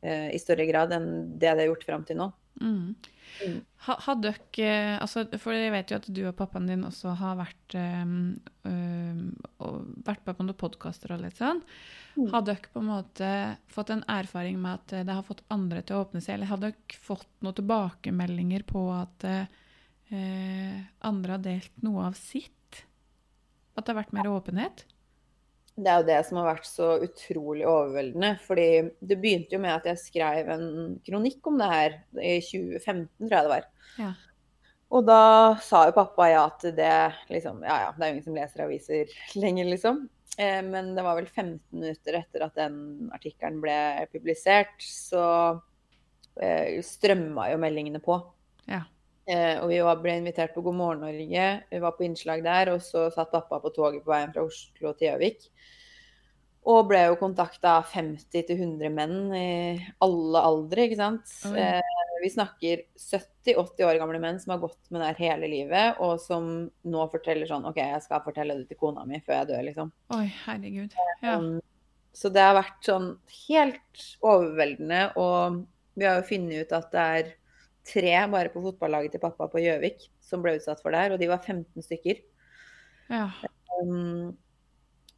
eh, 0.01 0.29
i 0.35 0.41
større 0.41 0.67
grad 0.69 0.93
enn 0.95 1.09
det 1.39 1.49
det 1.49 1.63
har 1.63 1.71
gjort 1.71 1.87
fram 1.87 2.05
til 2.07 2.19
nå. 2.21 2.31
Mm. 2.59 2.95
Mm. 3.45 3.59
Ha, 3.85 4.15
dere 4.19 4.97
altså, 4.99 5.23
For 5.39 5.55
jeg 5.55 5.71
vet 5.71 5.91
jo 5.91 5.99
at 5.99 6.07
du 6.11 6.21
og 6.27 6.35
pappaen 6.39 6.67
din 6.67 6.83
også 6.87 7.13
har 7.19 7.37
vært, 7.39 7.75
øh, 7.77 9.21
vært 10.07 10.25
på 10.25 10.35
noen 10.41 10.57
podkaster 10.59 11.13
og 11.15 11.23
litt 11.23 11.39
sånn. 11.39 11.61
Mm. 12.17 12.27
Har 12.33 12.43
dere 12.47 12.73
på 12.73 12.83
en 12.83 12.89
måte 12.89 13.31
fått 13.71 13.93
en 13.95 14.03
erfaring 14.11 14.59
med 14.59 14.81
at 14.81 14.97
eh, 14.97 15.05
det 15.07 15.15
har 15.15 15.27
fått 15.27 15.45
andre 15.53 15.83
til 15.85 15.97
å 15.97 16.03
åpne 16.03 16.23
seg, 16.25 16.35
eller 16.35 16.51
har 16.51 16.61
dere 16.65 16.99
fått 16.99 17.29
noen 17.45 17.57
tilbakemeldinger 17.61 18.67
på 18.67 18.85
at 18.97 19.27
øh, 19.29 20.77
andre 21.05 21.37
har 21.37 21.45
delt 21.45 21.83
noe 21.85 22.09
av 22.09 22.19
sitt? 22.19 22.83
At 23.77 23.85
det 23.85 23.93
har 23.93 24.01
vært 24.01 24.15
mer 24.17 24.33
åpenhet? 24.33 24.88
Det 25.79 25.91
er 25.91 26.01
jo 26.01 26.07
det 26.09 26.19
som 26.27 26.39
har 26.41 26.49
vært 26.49 26.67
så 26.67 26.87
utrolig 27.05 27.65
overveldende. 27.67 28.33
fordi 28.43 28.69
det 28.99 29.19
begynte 29.21 29.55
jo 29.55 29.61
med 29.63 29.77
at 29.77 29.85
jeg 29.91 30.01
skrev 30.01 30.49
en 30.55 30.97
kronikk 31.05 31.47
om 31.47 31.59
det 31.61 31.69
her 31.71 31.99
i 32.19 32.39
2015, 32.43 33.07
tror 33.23 33.37
jeg 33.37 33.47
det 33.47 33.53
var. 33.53 33.69
Ja. 33.99 34.11
Og 34.89 35.05
da 35.05 35.23
sa 35.61 35.83
jo 35.85 35.95
pappa 35.95 36.27
ja 36.31 36.45
til 36.61 36.73
det, 36.77 36.93
liksom. 37.29 37.61
Ja 37.63 37.77
ja, 37.85 37.89
det 37.93 38.03
er 38.03 38.09
jo 38.09 38.15
ingen 38.17 38.25
som 38.25 38.37
leser 38.37 38.65
aviser 38.65 39.11
lenger, 39.37 39.69
liksom. 39.69 40.07
Eh, 40.39 40.61
men 40.65 40.93
det 40.95 41.05
var 41.05 41.19
vel 41.19 41.27
15 41.29 41.59
minutter 41.75 42.19
etter 42.21 42.45
at 42.47 42.57
den 42.57 43.09
artikkelen 43.13 43.59
ble 43.63 43.77
publisert, 44.13 44.75
så 44.81 45.25
eh, 46.41 46.79
strømma 46.85 47.51
jo 47.51 47.59
meldingene 47.61 48.01
på. 48.03 48.17
Ja. 48.69 48.85
Eh, 49.29 49.59
og 49.61 49.69
vi 49.69 49.79
ble 50.01 50.15
invitert 50.17 50.55
på 50.55 50.63
God 50.65 50.77
morgen 50.79 51.03
Norge, 51.05 51.49
vi 51.69 51.81
var 51.83 51.93
på 51.97 52.05
innslag 52.07 52.41
der, 52.45 52.71
og 52.73 52.81
så 52.81 53.07
satt 53.13 53.33
pappa 53.33 53.59
på 53.61 53.71
toget 53.75 54.01
på 54.05 54.13
veien 54.13 54.33
fra 54.33 54.45
Oslo 54.47 54.93
til 54.97 55.11
Gjøvik. 55.11 55.45
Og 56.69 56.87
ble 56.89 57.03
jo 57.05 57.19
kontakta 57.21 57.77
av 57.79 57.91
50-100 57.93 58.89
menn 58.93 59.15
i 59.37 59.51
alle 60.03 60.41
aldre, 60.49 60.87
ikke 60.87 60.99
sant. 60.99 61.33
Mm. 61.45 61.59
Eh, 61.61 61.99
vi 62.19 62.31
snakker 62.33 62.83
70-80 62.99 63.85
år 63.87 63.99
gamle 64.01 64.19
menn 64.21 64.39
som 64.41 64.55
har 64.55 64.63
gått 64.65 64.79
med 64.89 65.01
det 65.01 65.11
her 65.11 65.21
hele 65.29 65.49
livet, 65.51 66.01
og 66.03 66.17
som 66.21 66.49
nå 66.67 67.07
forteller 67.13 67.47
sånn 67.49 67.67
OK, 67.69 67.79
jeg 67.79 68.03
skal 68.03 68.25
fortelle 68.25 68.57
det 68.59 68.67
til 68.69 68.79
kona 68.81 69.05
mi 69.07 69.21
før 69.23 69.39
jeg 69.39 69.51
dør, 69.53 69.65
liksom. 69.69 69.91
Oi, 70.17 70.25
herregud. 70.45 70.97
Ja. 71.21 71.37
Um, 71.37 71.59
så 72.17 72.31
det 72.33 72.43
har 72.43 72.57
vært 72.57 72.81
sånn 72.83 73.11
helt 73.45 74.07
overveldende, 74.25 75.03
og 75.21 75.61
vi 75.99 76.07
har 76.09 76.19
jo 76.19 76.27
funnet 76.31 76.65
ut 76.65 76.75
at 76.75 76.89
det 76.91 77.05
er 77.19 77.35
tre 77.87 78.15
bare 78.31 78.51
på 78.53 78.61
fotballaget 78.63 79.15
til 79.15 79.23
pappa 79.23 79.47
på 79.51 79.61
Gjøvik 79.63 80.09
som 80.23 80.43
ble 80.43 80.57
utsatt 80.59 80.81
for 80.83 80.93
det 80.93 81.05
her, 81.05 81.15
og 81.15 81.21
de 81.21 81.31
var 81.31 81.41
15 81.43 81.85
stykker. 81.85 82.21
ja. 83.09 83.25
Um, 83.79 84.35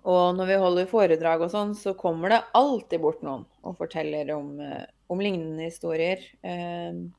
og 0.01 0.33
når 0.33 0.47
vi 0.49 0.59
holder 0.61 0.89
foredrag 0.89 1.43
og 1.45 1.51
sånn, 1.53 1.73
så 1.77 1.93
kommer 1.97 2.33
det 2.33 2.39
alltid 2.57 3.03
bort 3.03 3.21
noen 3.25 3.43
og 3.61 3.75
forteller 3.77 4.31
om, 4.33 4.55
eh, 4.59 4.87
om 5.13 5.21
lignende 5.21 5.67
historier. 5.67 6.23
Um, 6.41 7.11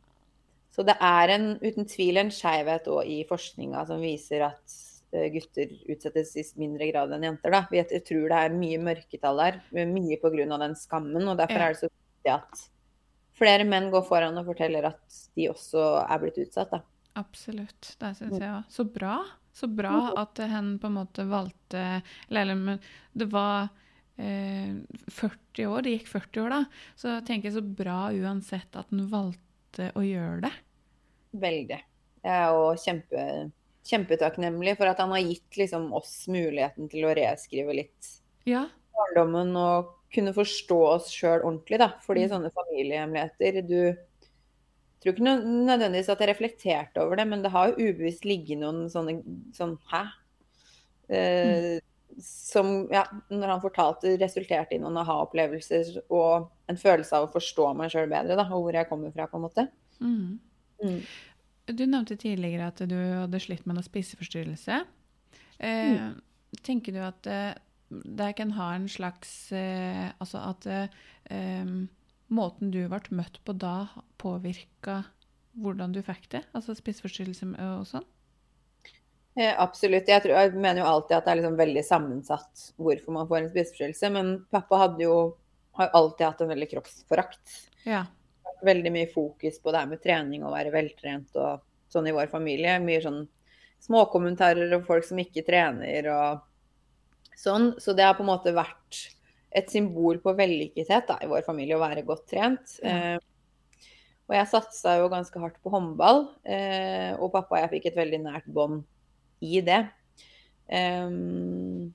så 0.75 0.83
det 0.89 0.97
er 0.99 1.35
en, 1.35 1.47
uten 1.63 1.87
tvil 1.87 2.19
en 2.19 2.33
skeivhet 2.35 2.89
òg 2.91 3.07
i 3.07 3.21
forskninga 3.29 3.85
som 3.87 4.03
viser 4.03 4.47
at 4.49 4.77
eh, 5.15 5.29
gutter 5.35 5.71
utsettes 5.95 6.35
i 6.41 6.47
mindre 6.59 6.91
grad 6.91 7.15
enn 7.15 7.29
jenter. 7.29 7.55
Da. 7.55 7.63
Jeg 7.77 8.03
tror 8.09 8.27
det 8.33 8.41
er 8.41 8.59
mye 8.59 8.83
mørketall 8.83 9.43
der, 9.45 9.63
mye 9.79 10.19
pga. 10.19 10.59
den 10.65 10.79
skammen. 10.81 11.29
Og 11.29 11.39
derfor 11.39 11.63
er 11.63 11.77
det 11.77 11.85
så 11.85 11.93
viktig 11.93 12.35
at 12.35 12.67
flere 13.39 13.65
menn 13.69 13.91
går 13.93 14.05
foran 14.07 14.39
og 14.41 14.47
forteller 14.51 14.91
at 14.93 15.21
de 15.37 15.49
også 15.51 15.85
er 16.07 16.23
blitt 16.23 16.41
utsatt. 16.45 16.73
Da. 16.75 16.83
Absolutt. 17.21 17.95
Det 18.01 18.15
syns 18.19 18.39
jeg 18.39 18.49
òg. 18.51 18.67
Så 18.73 18.85
bra. 18.89 19.19
Så 19.53 19.69
bra 19.69 20.12
at 20.17 20.41
hen 20.49 20.79
på 20.81 20.89
en 20.89 20.95
måte 20.97 21.27
valgte 21.29 21.81
Eller 22.31 22.79
det 23.12 23.27
var 23.29 23.67
eh, 24.17 24.79
40 25.12 25.67
år, 25.69 25.83
det 25.85 25.93
gikk 25.99 26.09
40 26.09 26.45
år 26.47 26.55
da. 26.55 26.61
Så 26.97 27.11
jeg 27.19 27.27
tenker 27.29 27.53
så 27.53 27.61
bra 27.62 28.07
uansett 28.17 28.77
at 28.81 28.89
han 28.93 29.05
valgte 29.12 29.91
å 29.97 30.05
gjøre 30.05 30.47
det. 30.47 30.53
Veldig. 31.43 31.81
Jeg 32.23 32.33
er 32.39 32.55
jo 32.55 32.65
kjempe, 32.81 33.27
kjempetakknemlig 33.89 34.77
for 34.79 34.89
at 34.89 35.01
han 35.03 35.12
har 35.12 35.25
gitt 35.25 35.59
liksom, 35.61 35.89
oss 35.97 36.15
muligheten 36.33 36.89
til 36.93 37.09
å 37.09 37.15
reskrive 37.17 37.77
litt 37.77 38.12
Ja. 38.49 38.67
barndommen 38.97 39.53
og 39.57 39.93
kunne 40.12 40.35
forstå 40.37 40.78
oss 40.95 41.11
sjøl 41.12 41.40
ordentlig. 41.45 41.78
Da. 41.78 41.92
Fordi 42.07 42.26
Mm. 42.26 42.31
sånne 42.35 42.50
familiehemmeligheter 42.52 43.62
Du 43.66 43.97
tror 45.02 45.14
ikke 45.14 45.25
nødvendigvis 45.42 46.09
at 46.12 46.21
jeg 46.21 46.28
reflekterte 46.28 47.00
over 47.02 47.16
det, 47.16 47.26
men 47.26 47.42
det 47.42 47.50
har 47.50 47.73
jo 47.73 47.88
ubevisst 47.90 48.25
ligget 48.25 48.59
noen 48.61 48.85
sånne 48.88 49.16
sånn 49.52 49.78
Hæ? 49.90 50.04
Eh, 51.09 51.81
som, 52.21 52.87
ja, 52.92 53.04
når 53.31 53.49
han 53.49 53.61
fortalte, 53.62 54.19
resulterte 54.21 54.76
i 54.76 54.78
noen 54.78 54.99
aha-opplevelser 55.00 56.02
og 56.11 56.50
en 56.69 56.76
følelse 56.76 57.16
av 57.16 57.26
å 57.26 57.33
forstå 57.33 57.71
meg 57.76 57.90
sjøl 57.90 58.09
bedre, 58.11 58.37
da, 58.37 58.45
og 58.52 58.66
hvor 58.66 58.73
jeg 58.76 58.88
kommer 58.90 59.11
fra, 59.14 59.26
på 59.26 59.37
en 59.40 59.47
måte. 59.47 59.64
Mm. 60.00 60.38
Mm. 60.85 61.00
Du 61.73 61.85
nevnte 61.87 62.16
tidligere 62.21 62.66
at 62.69 62.83
du 62.88 62.95
hadde 62.97 63.40
slitt 63.40 63.64
med 63.66 63.76
noen 63.78 63.87
spiseforstyrrelse. 63.87 64.83
Eh, 65.59 66.11
Tenker 66.62 66.92
du 66.92 66.99
at 67.00 67.26
eh, 67.26 67.54
det 68.05 68.33
kan 68.39 68.55
ha 68.57 68.73
en 68.75 68.89
slags 68.89 69.53
eh, 69.53 70.09
Altså 70.19 70.41
at 70.53 70.69
eh, 70.69 71.73
måten 72.33 72.71
du 72.73 72.81
ble 72.88 73.19
møtt 73.19 73.40
på 73.45 73.55
da, 73.57 73.88
påvirka 74.23 75.03
hvordan 75.61 75.93
du 75.93 76.01
fikk 76.05 76.31
det? 76.33 76.43
Altså 76.57 76.75
spiseforstyrrelse 76.77 77.51
og 77.66 77.85
sånn? 77.90 78.07
Eh, 79.37 79.53
absolutt. 79.53 80.09
Jeg, 80.09 80.23
tror, 80.25 80.37
jeg 80.37 80.55
mener 80.57 80.83
jo 80.83 80.88
alltid 80.88 81.16
at 81.16 81.27
det 81.27 81.33
er 81.33 81.40
liksom 81.40 81.59
veldig 81.61 81.85
sammensatt 81.85 82.64
hvorfor 82.81 83.16
man 83.16 83.29
får 83.29 83.38
en 83.40 83.51
spiseforstyrrelse. 83.53 84.11
Men 84.16 84.33
pappa 84.53 84.81
hadde 84.87 85.05
jo 85.05 85.16
har 85.79 85.93
alltid 85.97 86.27
hatt 86.27 86.40
en 86.45 86.53
veldig 86.53 86.71
kroppsforakt. 86.71 87.59
Ja. 87.88 88.07
Veldig 88.64 88.93
mye 88.95 89.09
fokus 89.12 89.61
på 89.61 89.73
det 89.73 89.83
her 89.83 89.93
med 89.93 90.03
trening 90.05 90.45
og 90.45 90.53
være 90.55 90.73
veltrent 90.75 91.37
og 91.40 91.62
sånn 91.93 92.09
i 92.09 92.14
vår 92.16 92.29
familie. 92.33 92.79
Mye 92.85 93.01
sånn 93.05 93.23
småkommentarer 93.83 94.73
og 94.77 94.85
folk 94.87 95.07
som 95.09 95.21
ikke 95.23 95.45
trener 95.47 96.09
og 96.12 96.45
sånn. 97.38 97.73
Så 97.83 97.97
det 97.97 98.07
har 98.07 98.16
på 98.18 98.25
en 98.25 98.33
måte 98.33 98.55
vært 98.57 99.03
et 99.53 99.68
symbol 99.73 100.21
på 100.23 100.35
vellykkethet 100.37 101.11
da, 101.11 101.18
i 101.21 101.29
vår 101.31 101.45
familie 101.47 101.77
å 101.77 101.83
være 101.83 102.07
godt 102.09 102.27
trent. 102.33 102.79
Mm. 102.83 102.92
Eh, 102.92 103.88
og 104.31 104.37
jeg 104.38 104.49
satsa 104.49 104.97
jo 105.01 105.11
ganske 105.12 105.40
hardt 105.42 105.59
på 105.61 105.73
håndball, 105.75 106.23
eh, 106.49 107.11
og 107.18 107.35
pappa 107.35 107.59
og 107.59 107.64
jeg 107.64 107.73
fikk 107.75 107.90
et 107.90 107.99
veldig 107.99 108.23
nært 108.23 108.47
bånd 108.49 108.85
i 109.45 109.61
det. 109.66 109.83
Um, 110.73 111.90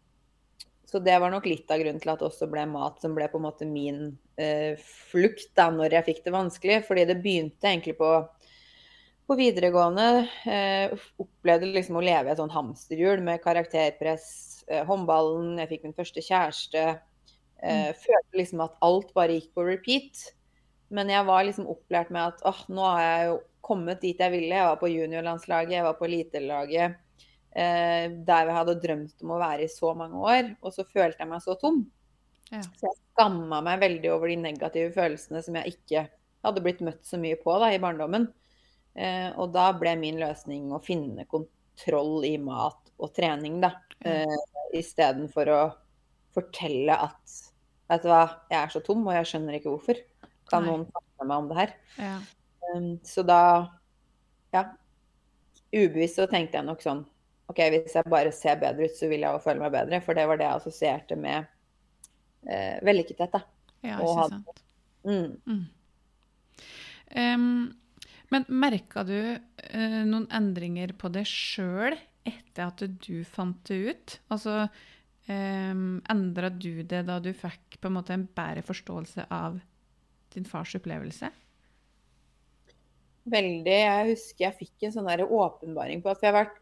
så 0.87 0.99
det 1.03 1.17
var 1.19 1.31
nok 1.33 1.47
litt 1.49 1.71
av 1.71 1.81
grunnen 1.81 1.99
til 1.99 2.11
at 2.13 2.21
det 2.21 2.27
også 2.29 2.47
ble 2.51 2.63
mat 2.71 3.01
som 3.03 3.15
ble 3.15 3.25
på 3.31 3.39
en 3.39 3.45
måte 3.47 3.67
min 3.67 4.13
eh, 4.39 4.79
flukt 5.11 5.49
da 5.57 5.67
når 5.73 5.97
jeg 5.97 6.07
fikk 6.07 6.21
det 6.23 6.33
vanskelig. 6.35 6.77
Fordi 6.87 7.03
det 7.09 7.17
begynte 7.23 7.67
egentlig 7.67 7.97
på, 7.99 8.11
på 9.27 9.35
videregående. 9.39 10.07
Eh, 10.47 10.95
opplevde 11.19 11.73
liksom 11.73 11.99
å 11.99 12.05
leve 12.05 12.31
i 12.31 12.35
et 12.35 12.39
sånn 12.39 12.55
hamsterhjul 12.55 13.19
med 13.25 13.43
karakterpress, 13.43 14.29
håndballen, 14.67 15.55
jeg 15.61 15.71
fikk 15.71 15.85
min 15.87 15.95
første 15.97 16.23
kjæreste. 16.23 16.81
Mm. 17.57 17.95
Følte 17.97 18.37
liksom 18.37 18.59
at 18.65 18.75
alt 18.85 19.13
bare 19.17 19.37
gikk 19.37 19.53
på 19.55 19.63
repeat. 19.65 20.25
Men 20.93 21.11
jeg 21.11 21.25
var 21.27 21.43
liksom 21.47 21.67
opplært 21.71 22.11
med 22.13 22.33
at 22.33 22.43
åh, 22.47 22.59
nå 22.71 22.83
har 22.85 23.03
jeg 23.03 23.29
jo 23.29 23.37
kommet 23.67 24.03
dit 24.03 24.19
jeg 24.21 24.33
ville. 24.33 24.55
Jeg 24.55 24.69
var 24.69 24.79
på 24.79 24.91
juniorlandslaget, 24.91 25.75
jeg 25.75 25.87
var 25.87 25.97
på 25.99 26.07
elitelaget. 26.07 26.97
Eh, 27.57 28.05
der 28.27 28.49
jeg 28.49 28.57
hadde 28.59 28.79
drømt 28.83 29.25
om 29.25 29.33
å 29.33 29.41
være 29.41 29.65
i 29.65 29.71
så 29.71 29.93
mange 29.97 30.21
år. 30.21 30.51
Og 30.61 30.75
så 30.75 30.87
følte 30.87 31.23
jeg 31.23 31.31
meg 31.31 31.43
så 31.43 31.57
tom. 31.59 31.81
Ja. 32.51 32.61
Så 32.63 32.87
jeg 32.87 32.95
skamma 32.95 33.59
meg 33.65 33.81
veldig 33.83 34.13
over 34.13 34.31
de 34.31 34.37
negative 34.39 34.93
følelsene 34.95 35.43
som 35.43 35.57
jeg 35.59 35.75
ikke 35.75 36.05
hadde 36.45 36.63
blitt 36.63 36.83
møtt 36.85 37.03
så 37.07 37.19
mye 37.19 37.39
på 37.41 37.55
da, 37.59 37.73
i 37.73 37.81
barndommen. 37.83 38.29
Eh, 38.97 39.29
og 39.35 39.51
da 39.55 39.69
ble 39.77 39.97
min 39.99 40.21
løsning 40.21 40.71
å 40.71 40.81
finne 40.83 41.27
kontroll 41.29 42.23
i 42.25 42.37
mat 42.41 42.93
og 42.97 43.11
trening, 43.17 43.59
da. 43.61 43.75
Eh, 44.07 44.37
Istedenfor 44.75 45.51
å 45.53 45.61
fortelle 46.35 46.97
at 47.07 47.43
Vet 47.87 48.03
du 48.03 48.09
hva, 48.11 48.23
jeg 48.51 48.59
er 48.59 48.71
så 48.73 48.81
tom, 48.83 49.05
og 49.07 49.15
jeg 49.15 49.27
skjønner 49.29 49.55
ikke 49.55 49.71
hvorfor. 49.71 49.99
Kan 50.51 50.65
Nei. 50.65 50.73
noen 50.73 50.81
snakke 50.89 51.21
med 51.21 51.29
meg 51.29 51.37
om 51.37 51.45
det 51.47 51.57
her? 51.61 51.77
ja. 52.01 52.17
Um, 52.67 52.87
så 53.07 53.23
da, 53.23 53.39
ja, 54.51 54.65
ubevisst 55.71 56.19
så 56.19 56.25
tenkte 56.27 56.59
jeg 56.59 56.67
nok 56.67 56.81
sånn 56.83 57.05
OK, 57.47 57.61
hvis 57.71 57.95
jeg 57.95 58.11
bare 58.11 58.33
ser 58.35 58.59
bedre 58.59 58.89
ut, 58.89 58.95
så 58.97 59.07
vil 59.07 59.23
jeg 59.23 59.31
jo 59.31 59.39
føle 59.39 59.61
meg 59.61 59.71
bedre. 59.71 60.01
For 60.03 60.17
det 60.17 60.25
var 60.27 60.39
det 60.39 60.49
jeg 60.49 60.59
assosierte 60.59 61.15
med 61.15 61.47
eh, 62.43 62.75
vellykkethet, 62.83 63.37
da. 63.37 63.39
ja 63.87 63.99
ikke 64.03 64.25
sant. 64.33 64.63
Mm. 65.07 65.37
Mm. 65.47 65.61
Um, 67.15 67.45
men 68.35 68.47
merka 68.51 69.05
du 69.07 69.15
uh, 69.15 70.01
noen 70.09 70.27
endringer 70.35 70.91
på 70.99 71.07
deg 71.15 71.29
sjøl 71.31 71.95
etter 72.29 72.67
at 72.69 72.83
du 73.03 73.23
fant 73.27 73.59
det 73.69 73.79
ut? 73.91 74.19
Altså 74.33 74.67
um, 75.29 75.97
endra 76.09 76.51
du 76.53 76.83
det 76.83 77.03
da 77.07 77.19
du 77.23 77.33
fikk 77.35 77.79
på 77.81 77.89
en 77.89 77.97
måte 77.99 78.15
en 78.15 78.27
bedre 78.37 78.63
forståelse 78.65 79.27
av 79.33 79.59
din 80.35 80.47
fars 80.47 80.75
opplevelse? 80.77 81.31
Veldig. 83.27 83.73
Jeg 83.73 84.11
husker 84.13 84.45
jeg 84.45 84.57
fikk 84.61 84.87
en 84.87 84.93
sånn 84.95 85.09
der 85.09 85.25
åpenbaring 85.25 86.03
på 86.03 86.13
at 86.13 86.21
jeg 86.23 86.31
har 86.31 86.45
vært 86.45 86.61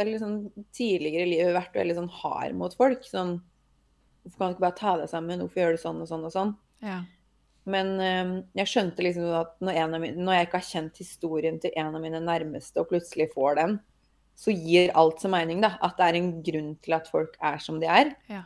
eller 0.00 0.20
sånn, 0.20 0.38
tidligere 0.74 1.26
i 1.26 1.32
livet 1.34 1.56
vært 1.56 1.76
veldig 1.76 1.98
sånn 1.98 2.14
hard 2.22 2.56
mot 2.56 2.76
folk. 2.76 3.04
Sånn 3.04 3.38
Hvorfor 4.26 4.40
kan 4.40 4.48
du 4.48 4.56
ikke 4.56 4.64
bare 4.64 4.78
ta 4.80 4.92
deg 4.98 5.10
sammen? 5.10 5.42
Hvorfor 5.44 5.60
gjør 5.62 5.76
du 5.76 5.78
sånn 5.78 6.00
og 6.02 6.08
sånn 6.10 6.24
og 6.26 6.32
sånn? 6.34 6.48
Ja. 6.82 6.96
Men 7.70 7.92
um, 7.98 8.32
jeg 8.58 8.70
skjønte 8.70 9.04
liksom 9.04 9.28
at 9.38 9.52
når, 9.62 9.78
en 9.82 9.94
av 9.94 10.02
mine, 10.02 10.22
når 10.22 10.36
jeg 10.36 10.48
ikke 10.48 10.60
har 10.60 10.66
kjent 10.70 10.98
historien 11.02 11.60
til 11.62 11.76
en 11.78 11.94
av 11.94 12.02
mine 12.02 12.20
nærmeste, 12.22 12.82
og 12.82 12.90
plutselig 12.90 13.28
får 13.34 13.58
den, 13.60 13.76
så 14.36 14.52
gir 14.52 14.92
alt 14.98 15.22
så 15.22 15.30
mening, 15.32 15.62
da. 15.64 15.74
At 15.84 15.96
det 15.98 16.06
er 16.06 16.18
en 16.18 16.30
grunn 16.44 16.74
til 16.84 16.96
at 16.98 17.08
folk 17.08 17.36
er 17.40 17.58
som 17.62 17.80
de 17.80 17.88
er. 17.88 18.12
Ja. 18.28 18.42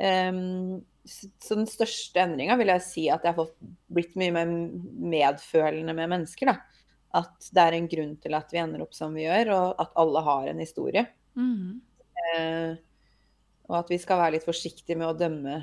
Um, 0.00 0.82
så 1.08 1.56
den 1.56 1.68
største 1.68 2.20
endringa 2.20 2.56
vil 2.60 2.70
jeg 2.74 2.84
si 2.84 3.06
at 3.12 3.24
jeg 3.24 3.36
har 3.36 3.48
blitt 3.92 4.12
mye 4.20 4.34
mer 4.36 4.52
medfølende 5.16 5.96
med 5.96 6.12
mennesker. 6.12 6.52
da. 6.52 6.58
At 7.22 7.48
det 7.56 7.64
er 7.64 7.78
en 7.78 7.88
grunn 7.90 8.14
til 8.22 8.36
at 8.36 8.52
vi 8.52 8.60
ender 8.62 8.84
opp 8.84 8.94
som 8.94 9.16
vi 9.16 9.24
gjør, 9.24 9.54
og 9.56 9.82
at 9.82 9.96
alle 9.98 10.24
har 10.28 10.52
en 10.52 10.62
historie. 10.62 11.06
Mm. 11.40 11.80
Uh, 12.20 12.72
og 13.70 13.80
at 13.80 13.92
vi 13.92 14.00
skal 14.02 14.20
være 14.20 14.36
litt 14.36 14.46
forsiktige 14.46 14.98
med 14.98 15.08
å 15.08 15.16
dømme 15.16 15.60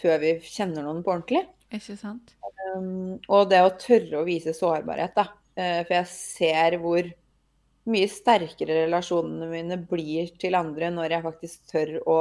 før 0.00 0.20
vi 0.22 0.36
kjenner 0.46 0.86
noen 0.86 1.04
på 1.04 1.12
ordentlig. 1.12 1.44
Ikke 1.70 1.98
sant? 1.98 2.32
Um, 2.72 3.18
og 3.28 3.50
det 3.52 3.60
å 3.62 3.74
tørre 3.78 4.22
å 4.22 4.26
vise 4.26 4.56
sårbarhet, 4.56 5.12
da. 5.18 5.28
Uh, 5.58 5.82
for 5.84 5.96
jeg 5.98 6.10
ser 6.14 6.80
hvor 6.80 7.10
mye 7.90 8.08
sterkere 8.10 8.84
relasjonene 8.84 9.48
mine 9.50 9.80
blir 9.90 10.30
til 10.40 10.56
andre 10.58 10.92
når 10.94 11.16
jeg 11.16 11.26
faktisk 11.26 11.72
tør 11.72 11.96
å 12.08 12.20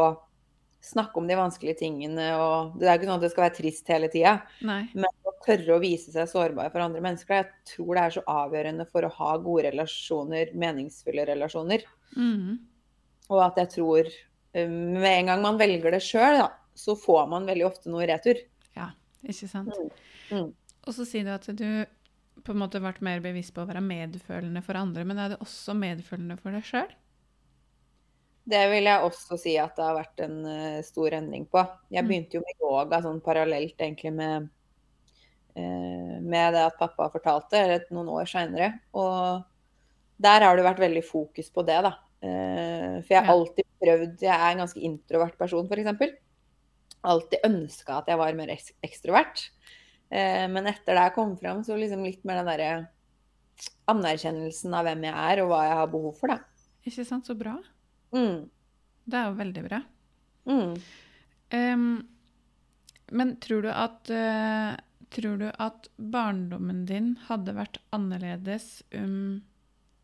snakke 0.81 1.19
om 1.19 1.27
de 1.27 1.37
vanskelige 1.37 1.81
tingene. 1.81 2.29
Og 2.39 2.79
det 2.79 2.87
er 2.87 2.99
ikke 2.99 3.09
sånn 3.09 3.19
at 3.19 3.25
det 3.25 3.31
skal 3.33 3.45
være 3.45 3.57
trist 3.57 3.91
hele 3.91 4.09
tida, 4.11 4.35
men 4.63 5.09
å 5.27 5.35
tørre 5.45 5.75
å 5.75 5.81
vise 5.83 6.13
seg 6.13 6.29
sårbar 6.31 6.71
for 6.73 6.83
andre 6.83 7.03
mennesker, 7.03 7.41
jeg 7.41 7.75
tror 7.75 7.91
det 7.95 8.05
er 8.05 8.15
så 8.17 8.23
avgjørende 8.31 8.87
for 8.89 9.05
å 9.05 9.11
ha 9.19 9.35
gode 9.43 9.67
relasjoner, 9.69 10.53
meningsfulle 10.59 11.27
relasjoner. 11.29 11.85
Mm. 12.15 12.57
Og 13.29 13.43
at 13.45 13.59
jeg 13.61 13.73
tror 13.75 14.07
eh, 14.09 14.69
med 14.69 15.11
en 15.11 15.31
gang 15.31 15.43
man 15.45 15.59
velger 15.59 15.93
det 15.95 16.01
sjøl, 16.03 16.41
så 16.79 16.95
får 16.97 17.27
man 17.31 17.47
veldig 17.49 17.67
ofte 17.67 17.91
noe 17.91 18.05
i 18.05 18.09
retur. 18.09 18.39
Ja, 18.77 18.91
ikke 19.27 19.49
sant. 19.51 19.75
Mm. 20.31 20.51
Og 20.87 20.95
så 20.95 21.05
sier 21.05 21.27
du 21.27 21.33
at 21.35 21.47
du 21.53 21.67
på 22.45 22.51
en 22.53 22.59
måte 22.61 22.81
vært 22.83 23.01
mer 23.05 23.19
bevisst 23.23 23.53
på 23.55 23.63
å 23.63 23.69
være 23.69 23.81
medfølende 23.85 24.61
for 24.65 24.79
andre, 24.79 25.05
men 25.05 25.17
er 25.19 25.29
det 25.33 25.39
også 25.43 25.75
medfølende 25.77 26.37
for 26.41 26.51
deg 26.55 26.63
sjøl? 26.67 26.91
Det 28.49 28.61
vil 28.71 28.87
jeg 28.89 29.05
også 29.05 29.37
si 29.37 29.51
at 29.61 29.75
det 29.77 29.83
har 29.85 29.97
vært 29.99 30.21
en 30.25 30.37
uh, 30.47 30.79
stor 30.85 31.13
endring 31.19 31.45
på. 31.51 31.61
Jeg 31.93 32.03
Mm. 32.03 32.07
begynte 32.09 32.39
jo 32.39 32.41
med 32.45 32.63
yoga 32.63 33.01
sånn 33.05 33.19
parallelt 33.21 33.77
egentlig 33.77 34.13
med, 34.15 34.49
uh, 35.57 36.15
med 36.21 36.53
det 36.55 36.63
at 36.71 36.79
pappa 36.79 37.09
fortalte, 37.13 37.59
eller 37.61 37.85
noen 37.93 38.09
år 38.09 38.25
seinere. 38.31 38.71
Og 38.97 39.43
der 40.19 40.41
har 40.47 40.55
det 40.57 40.65
vært 40.65 40.81
veldig 40.81 41.03
fokus 41.05 41.51
på 41.53 41.65
det, 41.67 41.77
da. 41.85 41.93
Uh, 42.23 42.99
for 43.05 43.13
jeg 43.13 43.21
har 43.23 43.29
Ja. 43.29 43.33
alltid 43.37 43.65
prøvd 43.79 44.19
Jeg 44.21 44.35
er 44.35 44.51
en 44.51 44.57
ganske 44.65 44.81
introvert 44.81 45.37
person, 45.37 45.67
f.eks. 45.69 46.17
Alltid 47.03 47.39
ønska 47.47 47.99
at 47.99 48.07
jeg 48.07 48.17
var 48.17 48.33
mer 48.35 48.49
ekstrovert. 48.83 49.49
Eh, 50.09 50.45
men 50.49 50.69
etter 50.69 50.97
det 50.97 51.05
jeg 51.07 51.15
kom 51.17 51.35
fram, 51.37 51.63
så 51.65 51.77
liksom 51.77 52.05
litt 52.05 52.23
mer 52.27 52.41
den 52.41 52.49
derre 52.49 52.71
anerkjennelsen 53.89 54.73
av 54.75 54.87
hvem 54.87 55.05
jeg 55.09 55.15
er, 55.15 55.41
og 55.43 55.51
hva 55.51 55.63
jeg 55.67 55.79
har 55.81 55.91
behov 55.91 56.15
for, 56.17 56.33
da. 56.33 56.65
Ikke 56.87 57.05
sant? 57.07 57.29
Så 57.29 57.35
bra. 57.37 57.57
Mm. 58.15 58.47
Det 59.09 59.19
er 59.19 59.27
jo 59.27 59.39
veldig 59.39 59.65
bra. 59.65 59.81
Mm. 60.49 60.73
Um, 61.53 61.89
men 63.11 63.33
tror 63.41 63.65
du 63.65 63.71
at 63.73 64.13
uh, 64.13 64.77
Tror 65.09 65.39
du 65.41 65.47
at 65.49 65.87
barndommen 65.97 66.83
din 66.85 67.15
hadde 67.25 67.55
vært 67.57 67.79
annerledes 67.95 68.83
om 68.93 69.41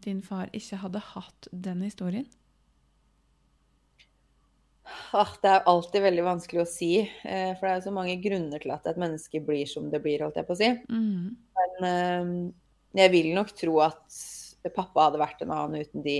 din 0.02 0.24
far 0.26 0.50
ikke 0.50 0.80
hadde 0.82 1.02
hatt 1.12 1.50
den 1.54 1.84
historien? 1.86 2.26
Ah, 5.16 5.32
det 5.42 5.50
er 5.50 5.68
alltid 5.70 6.04
veldig 6.06 6.24
vanskelig 6.26 6.62
å 6.62 6.70
si, 6.70 6.92
eh, 7.02 7.52
for 7.58 7.68
det 7.68 7.74
er 7.74 7.84
så 7.86 7.94
mange 7.96 8.16
grunner 8.22 8.62
til 8.62 8.74
at 8.76 8.86
et 8.90 9.00
menneske 9.02 9.42
blir 9.44 9.66
som 9.70 9.90
det 9.90 10.02
blir, 10.04 10.22
holdt 10.22 10.38
jeg 10.40 10.48
på 10.48 10.56
å 10.56 10.60
si. 10.60 10.72
Mm. 10.90 11.36
Men 11.60 11.88
eh, 11.90 12.32
jeg 13.02 13.14
vil 13.16 13.32
nok 13.36 13.54
tro 13.58 13.80
at 13.86 14.20
pappa 14.76 15.08
hadde 15.08 15.22
vært 15.22 15.44
en 15.46 15.54
annen 15.56 15.86
uten 15.86 16.06
de 16.06 16.20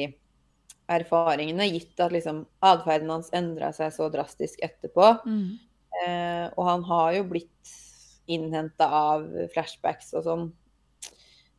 erfaringene, 0.92 1.70
gitt 1.74 2.02
at 2.02 2.14
liksom 2.14 2.44
atferden 2.66 3.14
hans 3.14 3.32
endra 3.36 3.72
seg 3.74 3.94
så 3.94 4.10
drastisk 4.14 4.62
etterpå. 4.66 5.14
Mm. 5.26 5.48
Eh, 6.02 6.46
og 6.54 6.68
han 6.68 6.86
har 6.90 7.14
jo 7.20 7.26
blitt 7.32 7.74
innhenta 8.32 8.90
av 8.90 9.26
flashbacks 9.54 10.14
og 10.18 10.26
sånn. 10.26 10.46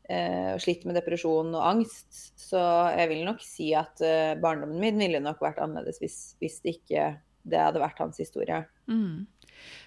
Eh, 0.07 0.53
og 0.55 0.63
slitt 0.63 0.85
med 0.87 0.95
depresjon 1.01 1.51
og 1.57 1.65
angst. 1.67 2.15
Så 2.39 2.61
jeg 2.95 3.11
vil 3.11 3.25
nok 3.27 3.43
si 3.43 3.73
at 3.75 4.03
eh, 4.07 4.37
barndommen 4.39 4.79
min 4.83 5.01
ville 5.03 5.23
nok 5.23 5.41
vært 5.43 5.59
annerledes 5.65 5.99
hvis, 6.03 6.19
hvis 6.43 6.61
det 6.63 6.77
ikke 6.79 7.07
det 7.47 7.63
hadde 7.63 7.83
vært 7.83 8.03
hans 8.03 8.21
historie. 8.23 8.61
Mm. 8.91 9.27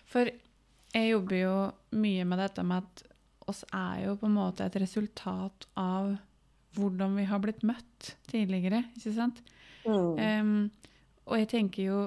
For 0.10 0.27
jeg 0.27 1.12
jobber 1.12 1.38
jo 1.39 1.53
mye 1.99 2.25
med 2.27 2.41
dette 2.41 2.65
med 2.67 2.84
at 2.84 3.05
oss 3.49 3.63
er 3.73 4.05
jo 4.05 4.17
på 4.19 4.27
en 4.27 4.36
måte 4.36 4.65
et 4.67 4.77
resultat 4.82 5.67
av 5.79 6.13
hvordan 6.77 7.15
vi 7.17 7.25
har 7.29 7.41
blitt 7.41 7.63
møtt 7.65 8.13
tidligere, 8.29 8.84
ikke 8.97 9.13
sant? 9.15 9.39
Mm. 9.88 10.19
Um, 10.19 10.99
og 11.29 11.39
jeg 11.43 11.53
tenker 11.58 11.88
jo 11.91 12.01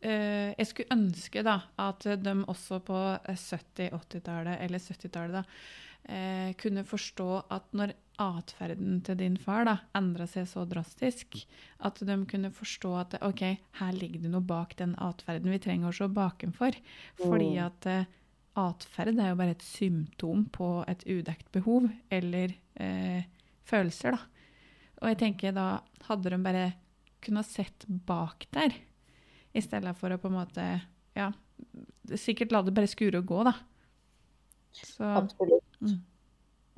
Uh, 0.00 0.56
Jeg 0.56 0.64
skulle 0.64 0.94
ønske 0.96 1.42
da 1.44 1.58
at 1.76 2.06
de 2.24 2.32
også 2.48 2.78
på 2.80 2.96
70-, 2.96 3.90
80-tallet, 3.92 4.62
eller 4.64 4.80
70-tallet, 4.80 5.34
da, 5.34 5.89
eh, 6.08 6.52
kunne 6.60 6.84
forstå 6.86 7.28
at 7.50 7.66
når 7.76 7.92
atferden 8.20 9.00
til 9.04 9.16
din 9.16 9.36
far 9.40 9.64
da 9.64 9.74
endra 9.96 10.26
seg 10.28 10.44
så 10.48 10.66
drastisk, 10.68 11.38
at 11.80 12.00
de 12.04 12.16
kunne 12.28 12.50
forstå 12.52 12.90
at 13.00 13.14
OK, 13.24 13.42
her 13.80 13.92
ligger 13.96 14.20
det 14.26 14.30
noe 14.34 14.44
bak 14.44 14.74
den 14.76 14.94
atferden 15.00 15.50
vi 15.50 15.58
trenger 15.62 15.88
å 15.88 15.96
se 15.96 16.08
bakenfor. 16.08 16.76
Fordi 17.20 17.54
Mm. 17.56 17.64
at 17.66 17.86
eh, 17.86 18.04
atferd 18.60 19.18
er 19.18 19.30
jo 19.30 19.38
bare 19.40 19.54
et 19.56 19.62
symptom 19.64 20.44
på 20.52 20.84
et 20.88 21.04
udekt 21.06 21.50
behov 21.52 21.88
eller 22.10 22.52
eh, 22.76 23.24
følelser, 23.64 24.12
da. 24.12 24.18
Og 25.00 25.08
jeg 25.08 25.18
tenker 25.18 25.52
da 25.56 25.80
hadde 26.10 26.28
de 26.30 26.38
bare 26.44 26.66
kunnet 27.24 27.46
sett 27.48 27.86
bak 27.88 28.46
der, 28.52 28.74
i 29.54 29.60
stedet 29.64 29.96
for 29.96 30.10
å 30.12 30.18
på 30.20 30.28
en 30.28 30.36
måte 30.36 30.66
Ja, 31.16 31.32
sikkert 32.16 32.52
la 32.52 32.60
det 32.62 32.72
bare 32.74 32.86
skure 32.88 33.18
og 33.18 33.26
gå, 33.26 33.40
da. 33.44 33.52
Så 34.72 35.04
Absolutt. 35.04 35.69
Mm. 35.80 35.98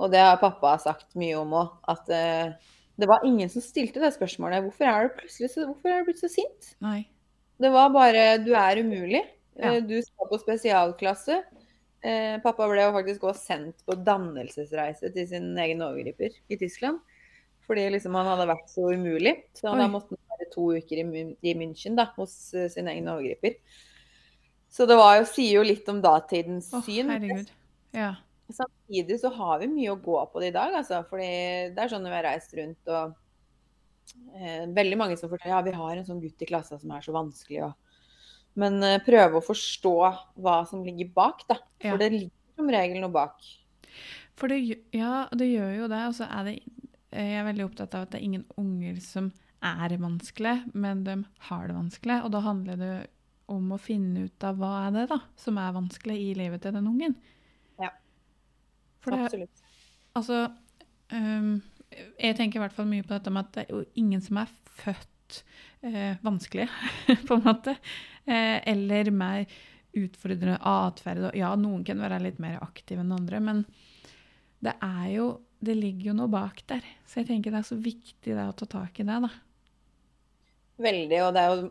Og 0.03 0.11
det 0.12 0.23
har 0.25 0.41
pappa 0.41 0.77
sagt 0.83 1.12
mye 1.19 1.37
om 1.38 1.53
òg. 1.59 1.75
At 1.93 2.09
uh, 2.11 2.73
det 2.99 3.09
var 3.11 3.27
ingen 3.27 3.51
som 3.53 3.65
stilte 3.65 4.03
det 4.03 4.12
spørsmålet. 4.17 4.65
Hvorfor 4.67 4.88
er 4.88 5.09
du 5.09 5.17
plutselig 5.21 5.53
så, 5.53 5.67
hvorfor 5.69 5.93
er 5.93 6.03
du 6.03 6.11
blitt 6.11 6.23
så 6.23 6.31
sint? 6.33 6.75
nei. 6.85 7.03
Det 7.62 7.71
var 7.71 7.93
bare 7.95 8.38
Du 8.43 8.51
er 8.59 8.81
umulig. 8.83 9.23
Ja. 9.55 9.75
Eh, 9.77 9.83
Du 9.87 9.95
skal 10.03 10.29
på 10.31 10.38
spesialklasse. 10.41 11.43
Eh, 12.03 12.41
pappa 12.43 12.67
ble 12.67 12.83
jo 12.83 12.95
faktisk 12.97 13.27
også 13.29 13.45
sendt 13.53 13.85
på 13.87 13.95
dannelsesreise 13.95 15.12
til 15.15 15.29
sin 15.29 15.53
egen 15.59 15.85
overgriper 15.85 16.35
i 16.51 16.59
Tyskland. 16.59 16.99
Fordi 17.69 17.85
liksom 17.95 18.17
han 18.19 18.27
hadde 18.27 18.49
vært 18.51 18.73
så 18.73 18.88
umulig. 18.91 19.37
Så 19.55 19.71
Oi. 19.71 19.79
da 19.79 19.87
måtte 19.93 20.17
han 20.17 20.35
være 20.35 20.51
to 20.51 20.73
uker 20.75 21.05
i, 21.05 21.23
i 21.47 21.55
München 21.55 21.95
da, 21.95 22.09
hos 22.17 22.35
uh, 22.57 22.67
sin 22.73 22.91
egen 22.91 23.07
overgriper. 23.12 23.61
Så 24.73 24.88
det 24.88 24.97
var 24.99 25.21
jo, 25.21 25.29
sier 25.29 25.61
jo 25.61 25.67
litt 25.69 25.87
om 25.93 26.01
datidens 26.03 26.73
oh, 26.75 26.83
syn. 26.83 27.12
herregud. 27.12 27.53
Ja. 27.95 28.17
Samtidig 28.50 29.20
så 29.20 29.31
har 29.33 29.61
vi 29.62 29.70
mye 29.70 29.92
å 29.94 30.00
gå 30.00 30.18
på 30.33 30.42
det 30.42 30.50
i 30.50 30.55
dag, 30.57 30.74
altså. 30.81 31.02
Fordi 31.09 31.28
det 31.72 31.85
er 31.85 31.92
sånn 31.92 32.02
når 32.05 32.12
vi 32.12 32.18
har 32.18 32.28
reist 32.28 32.57
rundt 32.59 32.92
og 32.92 33.14
eh, 34.37 34.66
Veldig 34.74 34.98
mange 35.00 35.16
som 35.20 35.31
forteller 35.31 35.55
ja, 35.55 35.62
vi 35.64 35.76
har 35.76 35.96
en 35.96 36.09
sånn 36.09 36.20
gutt 36.22 36.44
i 36.44 36.48
klassa 36.50 36.78
som 36.81 36.92
er 36.92 37.05
så 37.07 37.14
vanskelig. 37.16 37.68
Og, 37.68 38.12
men 38.61 38.78
eh, 38.87 39.00
prøve 39.05 39.40
å 39.40 39.46
forstå 39.46 39.96
hva 40.42 40.59
som 40.68 40.85
ligger 40.87 41.12
bak, 41.14 41.46
da. 41.48 41.61
Ja. 41.78 41.92
For 41.92 42.02
det 42.02 42.12
ligger 42.16 42.59
som 42.59 42.72
regel 42.74 43.00
noe 43.05 43.14
bak. 43.14 43.48
For 44.40 44.52
det, 44.52 44.61
ja, 44.96 45.26
det 45.37 45.48
gjør 45.52 45.72
jo 45.83 45.88
det. 45.92 46.02
Og 46.11 46.18
så 46.18 46.28
er 46.28 46.50
det 46.50 46.59
Jeg 47.12 47.33
er 47.37 47.44
veldig 47.44 47.66
opptatt 47.66 47.94
av 47.94 48.07
at 48.07 48.14
det 48.14 48.22
er 48.22 48.28
ingen 48.28 48.46
unger 48.57 49.00
som 49.05 49.33
er 49.62 49.92
vanskelig, 50.00 50.57
men 50.74 51.05
de 51.07 51.18
har 51.48 51.66
det 51.68 51.76
vanskelig. 51.76 52.22
Og 52.24 52.33
da 52.35 52.40
handler 52.42 52.81
det 52.81 52.94
om 53.52 53.74
å 53.74 53.81
finne 53.81 54.26
ut 54.26 54.46
av 54.46 54.59
hva 54.59 54.72
er 54.87 54.96
det 54.96 55.05
da 55.12 55.18
som 55.38 55.59
er 55.61 55.74
vanskelig 55.76 56.16
i 56.18 56.33
livet 56.38 56.64
til 56.64 56.74
den 56.74 56.88
ungen. 56.88 57.16
For 59.03 59.15
det, 59.15 59.27
Absolutt. 59.27 59.62
Altså, 60.19 60.38
um, 61.12 61.55
jeg 61.93 62.37
tenker 62.38 62.61
i 62.61 62.62
hvert 62.62 62.77
fall 62.77 62.88
mye 62.88 63.05
på 63.05 63.15
dette 63.15 63.33
med 63.33 63.47
at 63.47 63.55
det 63.57 63.65
er 63.67 63.75
jo 63.75 63.83
ingen 64.01 64.23
som 64.25 64.41
er 64.43 64.51
født 64.83 65.43
eh, 65.85 66.17
vanskelig, 66.25 66.69
på 67.29 67.37
en 67.37 67.45
måte. 67.45 67.77
Eh, 68.25 68.59
eller 68.73 69.11
mer 69.15 69.45
utfordrende 69.99 70.59
atferd. 70.65 71.31
Ja, 71.37 71.53
noen 71.59 71.85
kan 71.85 72.01
være 72.01 72.23
litt 72.25 72.41
mer 72.43 72.61
aktive 72.65 73.05
enn 73.05 73.15
andre, 73.15 73.41
men 73.45 73.65
det 74.62 74.77
er 74.81 75.09
jo 75.17 75.33
Det 75.62 75.77
ligger 75.79 76.09
jo 76.09 76.12
noe 76.19 76.27
bak 76.27 76.57
der. 76.67 76.83
Så 77.07 77.21
jeg 77.21 77.29
tenker 77.29 77.53
det 77.55 77.61
er 77.61 77.67
så 77.69 77.77
viktig 77.79 78.33
det 78.35 78.47
å 78.51 78.55
ta 78.59 78.67
tak 78.67 78.97
i 78.99 79.05
det, 79.07 79.19
da. 79.23 79.29
Veldig. 80.83 81.21
Og 81.23 81.29
det 81.37 81.43
er 81.43 81.53
jo 81.53 81.69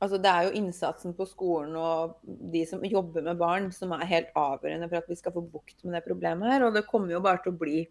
Altså, 0.00 0.16
det 0.22 0.30
er 0.32 0.46
jo 0.48 0.54
innsatsen 0.56 1.12
på 1.16 1.26
skolen 1.28 1.74
og 1.76 2.14
de 2.24 2.62
som 2.66 2.80
jobber 2.88 3.22
med 3.26 3.36
barn, 3.40 3.66
som 3.72 3.92
er 3.92 4.06
helt 4.08 4.30
avgjørende 4.38 4.88
for 4.88 4.96
at 5.02 5.08
vi 5.10 5.16
skal 5.18 5.34
få 5.34 5.42
bukt 5.52 5.84
med 5.84 5.92
det 5.98 6.04
problemet 6.06 6.48
her. 6.50 6.64
Og 6.64 6.72
det 6.74 6.86
kommer 6.88 7.12
jo 7.12 7.20
bare 7.20 7.42
til 7.44 7.52
å 7.52 7.58
bli 7.60 7.82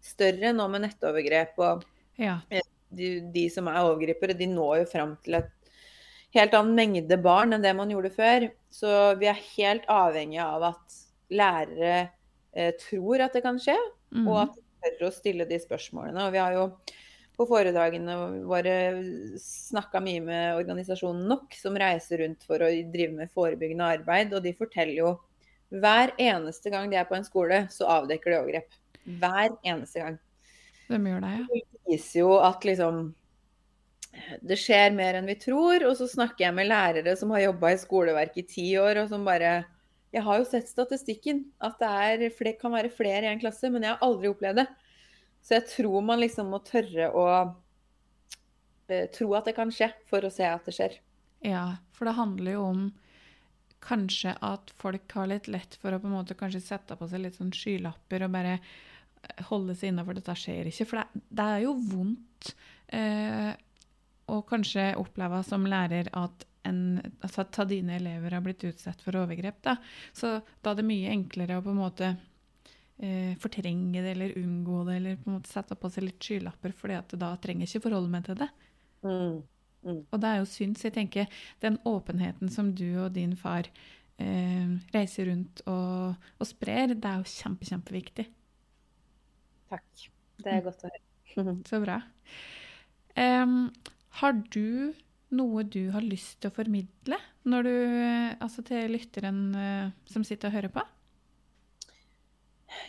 større 0.00 0.52
nå 0.54 0.68
med 0.70 0.84
nettovergrep. 0.86 1.58
Og 1.58 1.82
Ja. 2.22 2.38
de, 2.94 3.20
de 3.34 3.48
som 3.50 3.66
er 3.68 3.80
overgripere, 3.82 4.36
de 4.38 4.46
når 4.46 4.84
jo 4.84 4.86
fram 4.92 5.16
til 5.24 5.34
et 5.40 5.50
helt 6.36 6.54
annen 6.54 6.76
mengde 6.78 7.18
barn 7.22 7.52
enn 7.56 7.62
det 7.62 7.74
man 7.76 7.90
gjorde 7.90 8.12
før. 8.14 8.46
Så 8.70 9.18
vi 9.18 9.26
er 9.26 9.42
helt 9.56 9.86
avhengige 9.90 10.44
av 10.46 10.62
at 10.70 11.00
lærere 11.34 12.10
eh, 12.54 12.72
tror 12.78 13.20
at 13.26 13.32
det 13.34 13.42
kan 13.42 13.58
skje, 13.58 13.76
Mhm. 14.12 14.28
og 14.28 14.38
at 14.44 14.54
de 14.54 14.90
tør 15.00 15.08
å 15.08 15.12
stille 15.12 15.44
de 15.48 15.58
spørsmålene. 15.58 16.26
Og 16.28 16.32
vi 16.32 16.38
har 16.38 16.52
jo 16.54 16.70
på 17.36 17.46
foredragene 17.48 18.16
våre 18.48 18.76
snakka 19.40 20.00
mye 20.04 20.22
med 20.24 20.60
organisasjonen 20.60 21.26
NOK, 21.28 21.58
som 21.60 21.76
reiser 21.78 22.22
rundt 22.24 22.46
for 22.48 22.64
å 22.64 22.70
drive 22.92 23.12
med 23.12 23.32
forebyggende 23.34 23.90
arbeid. 23.98 24.32
Og 24.32 24.44
de 24.44 24.54
forteller 24.56 24.96
jo 25.02 25.12
hver 25.74 26.14
eneste 26.22 26.72
gang 26.72 26.88
de 26.90 26.98
er 27.00 27.08
på 27.08 27.16
en 27.18 27.26
skole, 27.26 27.66
så 27.74 27.88
avdekker 27.98 28.32
de 28.32 28.40
overgrep. 28.40 28.80
Hver 29.20 29.52
eneste 29.66 30.02
gang. 30.02 30.18
De 30.88 30.98
gjør 30.98 31.22
det, 31.24 31.36
ja. 31.36 31.46
Det 31.50 31.92
viser 31.92 32.20
jo 32.22 32.34
at 32.40 32.64
liksom 32.66 33.06
det 34.46 34.56
skjer 34.60 34.94
mer 34.96 35.18
enn 35.18 35.28
vi 35.28 35.36
tror. 35.40 35.84
Og 35.88 35.96
så 35.98 36.08
snakker 36.10 36.46
jeg 36.46 36.56
med 36.56 36.70
lærere 36.70 37.16
som 37.18 37.32
har 37.34 37.46
jobba 37.48 37.74
i 37.74 37.80
skoleverket 37.80 38.42
i 38.44 38.48
ti 38.54 38.68
år, 38.80 39.02
og 39.02 39.10
som 39.12 39.26
bare 39.26 39.64
Jeg 40.14 40.22
har 40.22 40.38
jo 40.38 40.44
sett 40.48 40.68
statistikken, 40.70 41.42
at 41.60 41.74
det 41.82 41.88
er, 42.30 42.52
kan 42.56 42.72
være 42.72 42.88
flere 42.94 43.26
i 43.26 43.28
en 43.28 43.40
klasse, 43.42 43.68
men 43.68 43.82
jeg 43.82 43.90
har 43.90 44.04
aldri 44.06 44.30
opplevd 44.30 44.62
det. 44.62 44.66
Så 45.46 45.54
jeg 45.54 45.68
tror 45.70 46.02
man 46.02 46.18
liksom 46.18 46.50
må 46.50 46.58
tørre 46.66 47.06
å 47.14 47.26
eh, 48.90 49.06
tro 49.14 49.28
at 49.38 49.46
det 49.46 49.54
kan 49.54 49.70
skje, 49.70 49.92
for 50.10 50.26
å 50.26 50.32
se 50.32 50.48
at 50.50 50.66
det 50.66 50.74
skjer. 50.74 50.96
Ja, 51.46 51.76
for 51.94 52.08
det 52.08 52.16
handler 52.16 52.56
jo 52.56 52.64
om 52.66 52.86
kanskje 53.86 54.32
at 54.42 54.72
folk 54.74 55.14
har 55.14 55.30
litt 55.30 55.46
lett 55.46 55.76
for 55.78 55.94
å 55.94 56.00
på 56.02 56.10
en 56.10 56.16
måte 56.16 56.34
kanskje 56.38 56.64
sette 56.64 56.96
på 56.98 57.06
seg 57.06 57.22
litt 57.22 57.38
sånn 57.38 57.54
skylapper 57.54 58.26
og 58.26 58.34
bare 58.34 58.56
eh, 58.56 59.44
holde 59.52 59.76
seg 59.78 59.92
innafor 59.92 60.18
dette 60.18 60.34
skjer 60.34 60.72
ikke. 60.72 60.88
For 60.90 61.02
det, 61.02 61.24
det 61.38 61.48
er 61.54 61.64
jo 61.68 61.76
vondt 61.92 62.52
eh, 62.98 63.52
å 64.26 64.42
kanskje 64.50 64.90
oppleve 64.98 65.44
som 65.46 65.68
lærer 65.70 66.10
at 66.18 66.46
en, 66.66 66.98
altså 67.22 67.44
at 67.44 67.60
dine 67.70 68.00
elever 68.00 68.34
har 68.34 68.42
blitt 68.42 68.64
utsatt 68.66 69.04
for 69.04 69.14
overgrep. 69.22 69.62
Da. 69.62 69.76
Så 70.10 70.40
da 70.62 70.72
er 70.72 70.80
det 70.80 70.90
mye 70.90 71.12
enklere 71.14 71.60
å 71.60 71.62
på 71.62 71.70
en 71.70 71.84
måte 71.84 72.16
eh, 73.02 73.34
fortrenge 73.42 74.02
det 74.02 74.14
eller 74.14 74.38
unngå 74.40 74.84
det, 74.88 74.96
eller 75.00 75.18
på 75.20 75.30
en 75.30 75.36
måte 75.38 75.52
sette 75.52 75.76
på 75.78 75.90
seg 75.92 76.08
litt 76.08 76.22
skylapper, 76.22 76.74
fordi 76.76 76.96
at 76.98 77.14
da 77.20 77.34
trenger 77.42 77.66
jeg 77.66 77.74
ikke 77.74 77.88
forholde 77.88 78.12
meg 78.12 78.26
til 78.28 78.40
det. 78.40 78.48
Mm. 79.06 79.36
Mm. 79.86 80.00
Og 80.10 80.20
det 80.22 80.30
er 80.30 80.40
jo 80.40 80.48
synd. 80.50 80.78
Så 80.78 80.88
jeg 80.88 80.96
tenker 80.96 81.38
den 81.62 81.78
åpenheten 81.86 82.50
som 82.52 82.72
du 82.74 82.88
og 83.04 83.12
din 83.14 83.36
far 83.38 83.68
eh, 84.18 84.76
reiser 84.94 85.30
rundt 85.30 85.62
og, 85.70 86.28
og, 86.38 86.46
sprer, 86.48 86.94
det 86.94 87.10
er 87.10 87.22
jo 87.22 87.34
kjempe, 87.36 87.68
kjempeviktig. 87.68 88.28
Takk. 89.70 90.06
Det 90.42 90.52
er 90.52 90.64
godt 90.64 90.86
å 90.86 90.92
høre. 90.92 91.02
Så 91.68 91.80
bra. 91.82 92.00
Um, 93.16 93.68
har 94.20 94.36
du 94.52 94.94
noe 95.36 95.64
du 95.68 95.88
har 95.92 96.04
lyst 96.04 96.38
til 96.40 96.52
å 96.52 96.54
formidle 96.54 97.18
når 97.48 97.66
du, 97.66 97.74
altså 98.44 98.62
til 98.66 98.92
lytteren 98.94 99.40
uh, 99.56 99.94
som 100.08 100.24
sitter 100.26 100.50
og 100.50 100.56
hører 100.56 100.72
på? 100.76 100.84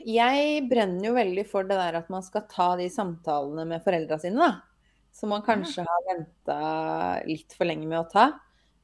Jeg 0.08 0.64
brenner 0.70 1.10
jo 1.10 1.14
veldig 1.18 1.46
for 1.50 1.68
det 1.68 1.78
der 1.80 2.00
at 2.00 2.10
man 2.14 2.26
skal 2.26 2.48
ta 2.50 2.72
de 2.80 2.88
samtalene 2.92 3.68
med 3.70 3.84
foreldra 3.86 4.20
sine, 4.22 4.42
da. 4.42 4.90
Som 5.14 5.32
man 5.34 5.46
kanskje 5.46 5.86
har 5.88 6.04
venta 6.06 6.58
litt 7.26 7.56
for 7.58 7.70
lenge 7.70 7.88
med 7.90 8.04
å 8.04 8.10
ta. 8.12 8.28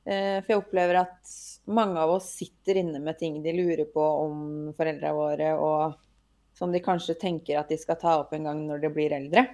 Uh, 0.03 0.41
for 0.43 0.51
jeg 0.51 0.59
opplever 0.59 0.99
at 1.03 1.33
mange 1.71 2.01
av 2.01 2.11
oss 2.17 2.33
sitter 2.41 2.81
inne 2.81 2.99
med 2.99 3.15
ting 3.19 3.37
de 3.43 3.53
lurer 3.55 3.85
på 3.87 4.03
om 4.03 4.73
foreldra 4.75 5.13
våre, 5.15 5.53
og 5.55 6.57
som 6.57 6.73
de 6.73 6.81
kanskje 6.83 7.15
tenker 7.21 7.59
at 7.59 7.71
de 7.71 7.77
skal 7.79 7.99
ta 8.01 8.17
opp 8.21 8.33
en 8.35 8.49
gang 8.49 8.65
når 8.67 8.83
de 8.83 8.91
blir 8.93 9.15
eldre. 9.15 9.45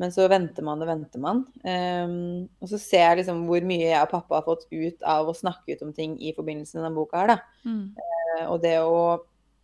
Men 0.00 0.12
så 0.14 0.24
venter 0.30 0.64
man 0.64 0.80
og 0.80 0.88
venter 0.88 1.20
man. 1.20 1.42
Um, 1.64 2.46
og 2.62 2.70
så 2.70 2.78
ser 2.80 3.02
jeg 3.08 3.18
liksom 3.20 3.42
hvor 3.48 3.64
mye 3.66 3.90
jeg 3.90 4.00
og 4.00 4.12
pappa 4.12 4.38
har 4.38 4.46
fått 4.46 4.68
ut 4.70 5.02
av 5.04 5.28
å 5.28 5.36
snakke 5.36 5.74
ut 5.74 5.82
om 5.84 5.90
ting 5.96 6.14
i 6.22 6.32
forbindelse 6.36 6.78
med 6.78 6.86
denne 6.86 6.96
boka 6.96 7.20
her, 7.20 7.34
da. 7.34 7.66
Mm. 7.66 7.82
Uh, 7.98 8.44
og 8.46 8.62
det 8.62 8.76
å 8.80 9.02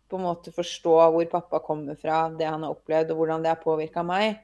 på 0.09 0.19
en 0.19 0.27
måte 0.27 0.53
forstå 0.55 0.97
hvor 1.13 1.29
pappa 1.31 1.61
kommer 1.63 1.97
fra, 1.99 2.27
det 2.29 2.47
han 2.47 2.63
har 2.65 2.75
opplevd, 2.75 3.13
og 3.13 3.21
hvordan 3.21 3.45
det 3.45 3.53
har 3.53 3.63
påvirka 3.63 4.03
meg, 4.07 4.39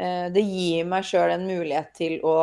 uh, 0.00 0.26
det 0.34 0.44
gir 0.44 0.88
meg 0.88 1.06
sjøl 1.08 1.34
en 1.34 1.46
mulighet 1.48 1.94
til 1.98 2.18
å 2.26 2.38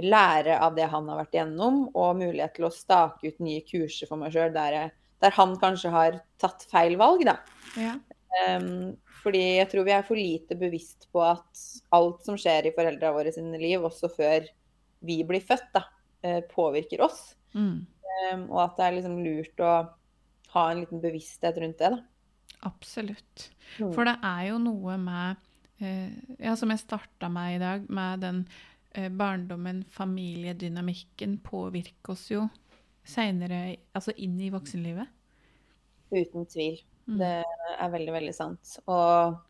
lære 0.00 0.56
av 0.62 0.76
det 0.76 0.88
han 0.88 1.08
har 1.10 1.20
vært 1.20 1.36
igjennom, 1.36 1.84
og 1.92 2.18
mulighet 2.20 2.56
til 2.56 2.68
å 2.68 2.72
stake 2.72 3.28
ut 3.28 3.44
nye 3.44 3.64
kurser 3.66 4.08
for 4.08 4.20
meg 4.20 4.32
sjøl 4.32 4.54
der, 4.54 4.92
der, 5.20 5.36
han 5.36 5.54
kanskje 5.60 5.92
har 5.92 6.18
tatt 6.40 6.64
feil 6.70 6.96
valg, 7.00 7.26
da. 7.28 7.36
Ja. 7.76 7.98
Um, 8.56 8.94
fordi 9.22 9.42
jeg 9.60 9.68
tror 9.70 9.86
vi 9.86 9.94
er 9.94 10.06
for 10.06 10.18
lite 10.18 10.56
bevisst 10.58 11.06
på 11.14 11.22
at 11.22 11.64
alt 11.94 12.24
som 12.26 12.38
skjer 12.40 12.66
i 12.66 12.74
foreldra 12.74 13.12
våre 13.14 13.32
sine 13.34 13.60
liv, 13.60 13.84
også 13.84 14.10
før 14.10 14.48
vi 15.06 15.20
blir 15.26 15.42
født, 15.44 15.68
da, 15.74 15.84
eh, 16.22 16.40
påvirker 16.50 17.02
oss. 17.04 17.34
Mm. 17.54 17.86
Um, 18.32 18.42
og 18.50 18.60
at 18.64 18.78
det 18.78 18.86
er 18.86 18.96
liksom 18.96 19.18
lurt 19.24 19.62
å 19.62 19.72
ha 20.54 20.66
en 20.70 20.82
liten 20.82 21.00
bevissthet 21.02 21.58
rundt 21.62 21.80
det. 21.80 21.90
da. 21.94 22.02
Absolutt. 22.68 23.48
Mm. 23.78 23.92
For 23.94 24.06
det 24.06 24.18
er 24.22 24.42
jo 24.50 24.58
noe 24.62 24.98
med 25.00 25.40
eh, 25.82 26.12
Ja, 26.38 26.54
som 26.58 26.70
jeg 26.70 26.82
starta 26.84 27.30
med 27.32 27.56
i 27.56 27.62
dag, 27.62 27.88
med 27.90 28.22
den 28.22 28.42
eh, 28.94 29.08
barndommen, 29.10 29.82
familiedynamikken, 29.90 31.38
påvirker 31.44 32.14
oss 32.14 32.28
jo 32.30 32.46
seinere, 33.02 33.64
altså 33.96 34.14
inn 34.22 34.36
i 34.40 34.52
voksenlivet. 34.54 35.10
Uten 36.12 36.46
tvil. 36.46 36.76
Mm. 37.08 37.16
Det 37.18 37.32
er 37.42 37.94
veldig, 37.96 38.12
veldig 38.14 38.34
sant. 38.36 38.76
Og 38.86 39.40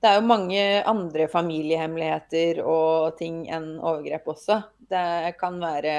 det 0.00 0.10
er 0.10 0.18
jo 0.18 0.28
mange 0.28 0.64
andre 0.88 1.28
familiehemmeligheter 1.32 2.60
og 2.64 3.16
ting 3.20 3.46
enn 3.52 3.72
overgrep 3.78 4.28
også. 4.34 4.58
Det 4.90 5.36
kan 5.40 5.56
være 5.62 5.94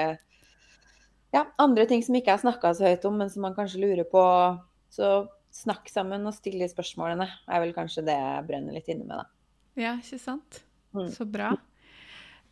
ja, 1.32 1.46
andre 1.62 1.86
ting 1.88 2.02
som 2.04 2.16
ikke 2.18 2.34
er 2.34 2.42
snakka 2.42 2.74
så 2.76 2.86
høyt 2.90 3.06
om, 3.08 3.16
men 3.20 3.30
som 3.32 3.44
man 3.46 3.56
kanskje 3.56 3.80
lurer 3.82 4.08
på. 4.08 4.22
Så 4.92 5.12
snakk 5.52 5.88
sammen 5.92 6.26
og 6.28 6.34
still 6.36 6.60
de 6.60 6.68
spørsmålene 6.68 7.26
er 7.28 7.62
vel 7.64 7.74
kanskje 7.76 8.04
det 8.06 8.16
jeg 8.16 8.46
brenner 8.48 8.76
litt 8.76 8.88
inne 8.92 9.06
med, 9.08 9.22
da. 9.22 9.28
Ja, 9.80 9.96
ikke 10.00 10.20
sant. 10.20 10.62
Mm. 10.92 11.08
Så 11.12 11.24
bra. 11.28 11.54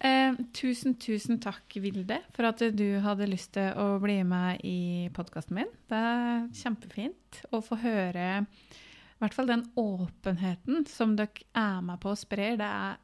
Eh, 0.01 0.37
tusen, 0.57 0.95
tusen 0.97 1.37
takk, 1.45 1.77
Vilde, 1.77 2.23
for 2.33 2.49
at 2.49 2.62
du 2.73 2.87
hadde 3.05 3.29
lyst 3.29 3.53
til 3.57 3.69
å 3.77 3.99
bli 4.01 4.23
med 4.25 4.62
i 4.64 5.11
podkasten 5.16 5.59
min. 5.59 5.75
Det 5.93 6.01
er 6.01 6.47
kjempefint 6.57 7.43
å 7.53 7.61
få 7.64 7.77
høre 7.83 8.29
i 8.40 9.21
hvert 9.21 9.37
fall 9.37 9.51
den 9.51 9.66
åpenheten 9.77 10.87
som 10.88 11.12
dere 11.19 11.45
er 11.53 11.83
med 11.85 12.01
på 12.01 12.14
å 12.14 12.16
sprer. 12.16 12.57
Det 12.57 12.64
er, 12.64 12.97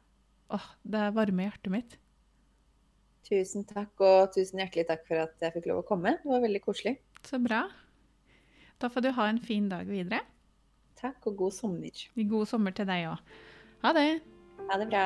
åh, 0.57 0.69
det 0.81 1.03
er 1.03 1.13
varme 1.13 1.45
i 1.45 1.49
hjertet 1.51 1.73
mitt. 1.75 1.97
Tusen 3.27 3.65
takk, 3.67 3.91
og 3.99 4.31
tusen 4.35 4.61
hjertelig 4.61 4.87
takk 4.87 5.03
for 5.09 5.25
at 5.25 5.43
jeg 5.43 5.55
fikk 5.57 5.67
lov 5.71 5.81
å 5.81 5.87
komme. 5.89 6.15
Det 6.21 6.31
var 6.31 6.45
veldig 6.45 6.63
koselig. 6.63 6.95
Så 7.27 7.41
bra. 7.43 7.65
Da 8.79 8.91
får 8.93 9.03
du 9.03 9.11
ha 9.17 9.27
en 9.27 9.41
fin 9.43 9.67
dag 9.71 9.89
videre. 9.89 10.21
Takk, 10.97 11.19
og 11.27 11.43
god 11.43 11.57
sommer. 11.59 12.07
God 12.15 12.47
sommer 12.49 12.77
til 12.77 12.87
deg 12.89 13.09
òg. 13.11 13.35
Ha 13.83 13.93
det. 13.97 14.07
Ha 14.71 14.79
det 14.81 14.89
bra. 14.93 15.05